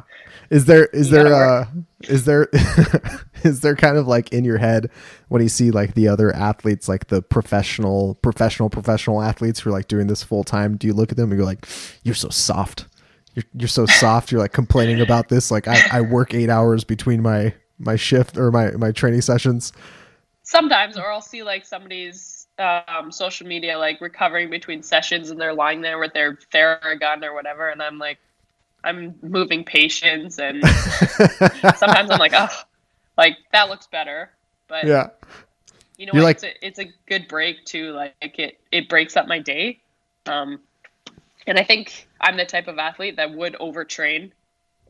Is 0.50 0.66
there 0.66 0.84
is 0.88 1.08
there 1.08 1.32
uh 1.32 1.66
is 2.02 2.26
there 2.26 2.50
is 3.42 3.60
there 3.60 3.74
kind 3.74 3.96
of 3.96 4.06
like 4.06 4.30
in 4.30 4.44
your 4.44 4.58
head 4.58 4.90
when 5.28 5.40
you 5.40 5.48
see 5.48 5.70
like 5.70 5.94
the 5.94 6.08
other 6.08 6.30
athletes 6.30 6.90
like 6.90 7.06
the 7.06 7.22
professional 7.22 8.16
professional 8.16 8.68
professional 8.68 9.22
athletes 9.22 9.60
who 9.60 9.70
are 9.70 9.72
like 9.72 9.88
doing 9.88 10.08
this 10.08 10.22
full 10.22 10.44
time 10.44 10.76
do 10.76 10.86
you 10.86 10.92
look 10.92 11.10
at 11.10 11.16
them 11.16 11.30
and 11.30 11.38
you're 11.38 11.46
like 11.46 11.66
you're 12.02 12.14
so 12.14 12.28
soft 12.28 12.86
you're, 13.34 13.44
you're 13.54 13.68
so 13.68 13.86
soft. 13.86 14.30
You're 14.30 14.40
like 14.40 14.52
complaining 14.52 15.00
about 15.00 15.28
this. 15.28 15.50
Like 15.50 15.68
I, 15.68 15.80
I 15.90 16.00
work 16.00 16.34
eight 16.34 16.50
hours 16.50 16.84
between 16.84 17.22
my 17.22 17.54
my 17.78 17.96
shift 17.96 18.36
or 18.36 18.50
my 18.50 18.70
my 18.72 18.92
training 18.92 19.22
sessions. 19.22 19.72
Sometimes 20.44 20.98
or 20.98 21.10
i'll 21.10 21.20
see 21.20 21.42
like 21.42 21.64
somebody's 21.64 22.46
um, 22.58 23.10
social 23.10 23.46
media 23.46 23.78
like 23.78 24.00
recovering 24.00 24.50
between 24.50 24.82
sessions 24.82 25.30
and 25.30 25.40
they're 25.40 25.54
lying 25.54 25.80
there 25.80 25.98
with 25.98 26.12
their 26.12 26.36
theragun 26.52 27.24
or 27.24 27.32
whatever 27.32 27.70
and 27.70 27.82
i'm 27.82 27.98
like 27.98 28.18
i'm 28.84 29.14
moving 29.22 29.64
patients 29.64 30.38
and 30.38 30.62
sometimes 31.76 32.10
i'm 32.10 32.18
like 32.18 32.34
oh 32.34 32.48
like 33.16 33.38
that 33.52 33.68
looks 33.70 33.86
better 33.86 34.30
but 34.72 34.86
yeah. 34.86 35.08
you 35.98 36.06
know 36.06 36.12
what, 36.14 36.22
like, 36.22 36.36
it's, 36.36 36.44
a, 36.44 36.66
it's 36.66 36.78
a 36.78 36.86
good 37.06 37.28
break 37.28 37.62
too. 37.66 37.92
Like 37.92 38.14
it 38.38 38.58
it 38.70 38.88
breaks 38.88 39.18
up 39.18 39.26
my 39.26 39.38
day. 39.38 39.80
Um 40.24 40.60
and 41.46 41.58
i 41.58 41.64
think 41.64 42.08
i'm 42.20 42.36
the 42.36 42.44
type 42.44 42.68
of 42.68 42.78
athlete 42.78 43.16
that 43.16 43.34
would 43.34 43.54
overtrain 43.54 44.30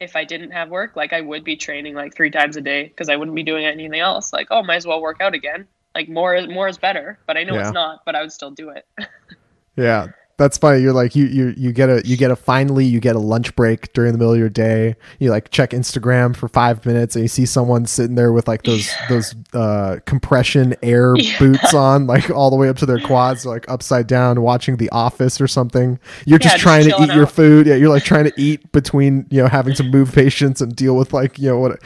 if 0.03 0.17
I 0.17 0.25
didn't 0.25 0.51
have 0.51 0.69
work, 0.69 0.97
like 0.97 1.13
I 1.13 1.21
would 1.21 1.45
be 1.45 1.57
training 1.57 1.95
like 1.95 2.15
three 2.15 2.31
times 2.31 2.57
a 2.57 2.61
day 2.61 2.85
because 2.85 3.09
I 3.09 3.17
wouldn't 3.17 3.35
be 3.35 3.45
doing 3.45 3.65
anything 3.65 4.01
else. 4.01 4.33
Like, 4.33 4.49
oh, 4.51 4.63
might 4.63 4.77
as 4.77 4.87
well 4.87 5.01
work 5.01 5.21
out 5.21 5.35
again. 5.35 5.69
Like 5.95 6.09
more 6.09 6.35
is 6.35 6.49
more 6.49 6.69
is 6.69 6.79
better, 6.79 7.19
but 7.27 7.37
I 7.37 7.45
know 7.45 7.55
yeah. 7.55 7.63
it's 7.63 7.73
not. 7.73 8.01
But 8.05 8.17
I 8.17 8.23
would 8.23 8.33
still 8.33 8.51
do 8.51 8.71
it. 8.71 8.87
yeah, 9.77 10.09
that's 10.43 10.59
funny. 10.59 10.83
You're 10.83 10.93
like 10.93 11.15
you 11.15 11.27
you 11.27 11.55
you 11.57 11.73
get 11.73 11.89
a 11.89 12.03
you 12.05 12.17
get 12.17 12.31
a 12.31 12.37
finally 12.37 12.85
you 12.85 12.99
get 12.99 13.15
a 13.15 13.21
lunch 13.21 13.55
break 13.55 13.93
during 13.93 14.11
the 14.13 14.19
middle 14.19 14.33
of 14.33 14.39
your 14.39 14.49
day. 14.49 14.97
You 15.21 15.31
like 15.31 15.51
check 15.51 15.71
Instagram 15.71 16.35
for 16.37 16.49
five 16.49 16.85
minutes 16.85 17.15
and 17.15 17.23
you 17.23 17.29
see 17.29 17.47
someone 17.47 17.87
sitting 17.87 18.17
there 18.17 18.33
with 18.33 18.49
like 18.49 18.65
those 18.65 18.89
yeah. 18.89 19.09
those 19.09 19.35
uh, 19.55 19.99
compression 20.05 20.75
air 20.83 21.15
yeah. 21.17 21.39
boots 21.39 21.73
on, 21.75 22.07
like 22.09 22.29
all 22.31 22.51
the 22.51 22.57
way 22.57 22.69
up 22.69 22.77
to 22.79 22.87
their 22.87 23.01
quads, 23.01 23.47
like 23.47 23.69
upside 23.69 24.09
down, 24.09 24.43
watching 24.43 24.79
The 24.79 24.91
Office 24.91 25.41
or 25.41 25.47
something. 25.47 25.99
You're 26.27 26.41
just, 26.41 26.57
just 26.57 26.63
trying 26.63 26.85
to 26.85 26.91
eat 27.03 27.11
out. 27.11 27.17
your 27.17 27.27
food. 27.27 27.67
Yeah, 27.67 27.77
you're 27.77 27.89
like 27.89 28.05
trying 28.05 28.25
to 28.25 28.33
eat 28.37 28.73
between 28.73 29.27
you 29.31 29.43
know 29.43 29.49
having 29.49 29.75
to 29.75 29.85
move 29.85 30.13
patients 30.13 30.61
and 30.61 30.75
deal 30.75 30.97
with 30.97 31.13
like 31.13 31.39
you 31.39 31.49
know 31.49 31.59
what 31.59 31.81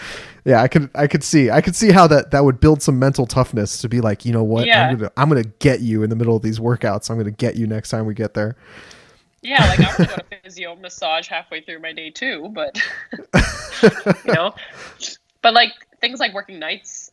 yeah, 0.46 0.62
I 0.62 0.68
could 0.68 0.88
I 0.94 1.08
could 1.08 1.24
see 1.24 1.50
I 1.50 1.60
could 1.60 1.74
see 1.74 1.90
how 1.90 2.06
that 2.06 2.30
that 2.30 2.44
would 2.44 2.60
build 2.60 2.80
some 2.80 3.00
mental 3.00 3.26
toughness 3.26 3.80
to 3.80 3.88
be 3.88 4.00
like, 4.00 4.24
you 4.24 4.32
know 4.32 4.44
what, 4.44 4.64
yeah. 4.64 4.88
I'm 4.88 4.96
gonna 4.96 5.12
I'm 5.16 5.28
gonna 5.28 5.42
get 5.42 5.80
you 5.80 6.04
in 6.04 6.08
the 6.08 6.14
middle 6.14 6.36
of 6.36 6.42
these 6.42 6.60
workouts. 6.60 7.10
I'm 7.10 7.18
gonna 7.18 7.32
get 7.32 7.56
you 7.56 7.66
next 7.66 7.90
time 7.90 8.06
we 8.06 8.14
get 8.14 8.34
there. 8.34 8.56
Yeah, 9.42 9.66
like 9.66 9.80
I 9.80 9.96
would 9.98 10.08
go 10.08 10.14
to 10.14 10.24
physio 10.44 10.76
massage 10.76 11.28
halfway 11.28 11.62
through 11.62 11.80
my 11.80 11.92
day 11.92 12.10
too, 12.10 12.48
but 12.52 12.80
you 14.24 14.34
know, 14.34 14.54
but 15.42 15.52
like 15.52 15.72
things 16.00 16.20
like 16.20 16.32
working 16.32 16.60
nights, 16.60 17.10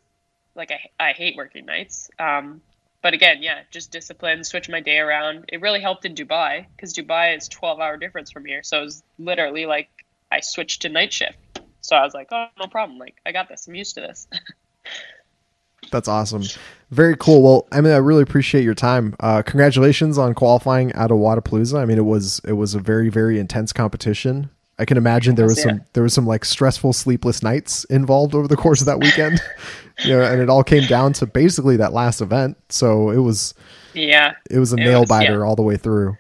like 0.54 0.70
I 0.72 1.10
I 1.10 1.14
hate 1.14 1.36
working 1.36 1.66
nights. 1.66 2.12
Um, 2.20 2.62
but 3.02 3.16
again, 3.16 3.42
yeah, 3.42 3.62
just 3.72 3.92
discipline, 3.92 4.44
switch 4.44 4.70
my 4.70 4.80
day 4.80 5.00
around. 5.00 5.46
It 5.52 5.60
really 5.60 5.82
helped 5.82 6.06
in 6.06 6.14
Dubai 6.14 6.68
because 6.76 6.94
Dubai 6.94 7.36
is 7.36 7.48
12 7.48 7.80
hour 7.80 7.98
difference 7.98 8.32
from 8.32 8.46
here. 8.46 8.62
So 8.62 8.80
it 8.80 8.84
was 8.84 9.04
literally 9.18 9.66
like 9.66 9.90
I 10.32 10.42
switched 10.42 10.84
to 10.84 10.90
night 10.90 11.12
shift. 11.12 11.38
So 11.84 11.96
I 11.98 12.04
was 12.04 12.14
like, 12.16 12.30
oh, 12.32 12.48
no 12.60 12.66
problem. 12.68 12.98
Like 12.98 13.16
I 13.26 13.32
got 13.32 13.48
this. 13.50 13.68
I'm 13.68 13.76
used 13.76 13.94
to 13.96 14.02
this. 14.02 14.28
That's 15.92 16.08
awesome. 16.08 16.44
Very 16.92 17.16
cool. 17.18 17.44
Well, 17.44 17.68
I 17.72 17.82
mean, 17.82 17.94
I 17.94 17.98
really 17.98 18.24
appreciate 18.24 18.64
your 18.64 18.74
time. 18.74 19.16
Uh, 19.20 19.42
congratulations 19.44 20.18
on 20.18 20.34
qualifying 20.34 20.92
out 20.94 21.12
of 21.12 21.18
Wodapalooza. 21.18 21.78
I 21.80 21.86
mean, 21.86 21.98
it 21.98 22.06
was 22.06 22.42
it 22.48 22.54
was 22.54 22.74
a 22.74 22.80
very 22.80 23.10
very 23.10 23.38
intense 23.38 23.74
competition. 23.74 24.50
I 24.80 24.86
can 24.86 24.98
imagine 24.98 25.36
there 25.36 25.46
was 25.46 25.58
Yeah. 25.60 25.64
some 25.72 25.82
there 25.94 26.02
was 26.04 26.14
some 26.14 26.26
like 26.26 26.46
stressful 26.46 26.94
sleepless 26.94 27.44
nights 27.44 27.84
involved 27.86 28.34
over 28.34 28.48
the 28.48 28.56
course 28.56 28.80
of 28.82 28.88
that 28.88 29.00
weekend. 29.00 29.40
you 30.04 30.12
know, 30.18 30.24
and 30.24 30.42
it 30.42 30.50
all 30.50 30.64
came 30.64 30.88
down 30.88 31.14
to 31.14 31.28
basically 31.28 31.78
that 31.78 31.94
last 31.94 32.22
event. 32.22 32.58
So 32.70 33.10
it 33.12 33.18
was 33.20 33.54
yeah, 33.94 34.34
it 34.50 34.58
was 34.58 34.72
a 34.74 34.78
It 34.78 34.86
nail 34.86 35.02
was, 35.02 35.10
biter 35.10 35.40
yeah. 35.40 35.46
all 35.46 35.56
the 35.56 35.62
way 35.64 35.78
through. 35.78 36.18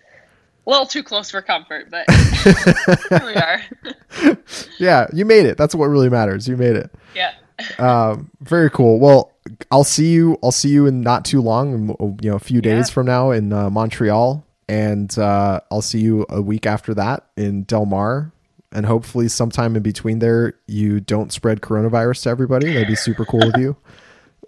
A 0.65 0.69
little 0.69 0.85
too 0.85 1.03
close 1.03 1.29
for 1.31 1.41
comfort, 1.41 1.89
but 1.91 2.05
here 3.09 3.25
we 3.25 3.35
are. 3.35 3.61
Yeah, 4.79 5.07
you 5.13 5.25
made 5.25 5.45
it. 5.45 5.57
That's 5.57 5.73
what 5.75 5.85
really 5.87 6.09
matters. 6.09 6.47
You 6.47 6.57
made 6.57 6.75
it. 6.75 6.91
yeah. 7.15 7.31
Um, 7.79 8.29
very 8.41 8.69
cool. 8.69 8.99
Well, 8.99 9.31
I'll 9.71 9.83
see 9.83 10.11
you. 10.11 10.37
I'll 10.43 10.51
see 10.51 10.69
you 10.69 10.85
in 10.85 11.01
not 11.01 11.25
too 11.25 11.41
long, 11.41 11.95
you 12.21 12.29
know, 12.31 12.35
a 12.35 12.39
few 12.39 12.61
days 12.61 12.89
Yeah. 12.89 12.93
from 12.93 13.05
now 13.07 13.31
in 13.31 13.53
uh, 13.53 13.69
Montreal, 13.69 14.45
and 14.67 15.15
uh, 15.17 15.61
I'll 15.71 15.81
see 15.81 15.99
you 15.99 16.25
a 16.29 16.41
week 16.41 16.65
after 16.65 16.93
that 16.95 17.27
in 17.37 17.63
Del 17.63 17.85
Mar, 17.85 18.31
and 18.71 18.85
hopefully 18.85 19.27
sometime 19.27 19.75
in 19.75 19.83
between 19.83 20.19
there, 20.19 20.53
you 20.67 20.99
don't 20.99 21.31
spread 21.33 21.61
coronavirus 21.61 22.23
to 22.23 22.29
everybody. 22.29 22.73
That'd 22.73 22.87
be 22.87 22.95
super 22.95 23.25
cool 23.25 23.39
with 23.51 23.57
you. 23.57 23.75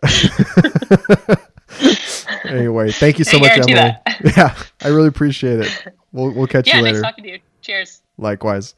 anyway, 2.48 2.92
thank 2.92 3.20
you 3.20 3.26
so 3.26 3.40
much, 3.40 3.52
Emily. 3.52 3.96
Yeah, 4.38 4.56
I 4.82 4.88
really 4.88 5.08
appreciate 5.08 5.60
it. 5.60 5.88
We'll 6.12 6.32
we'll 6.32 6.48
catch 6.48 6.68
Yeah, 6.68 6.78
you 6.78 6.84
nice 6.84 6.94
later. 6.94 7.02
talking 7.04 7.24
to 7.26 7.30
you. 7.32 7.40
Cheers. 7.62 8.02
Likewise. 8.18 8.76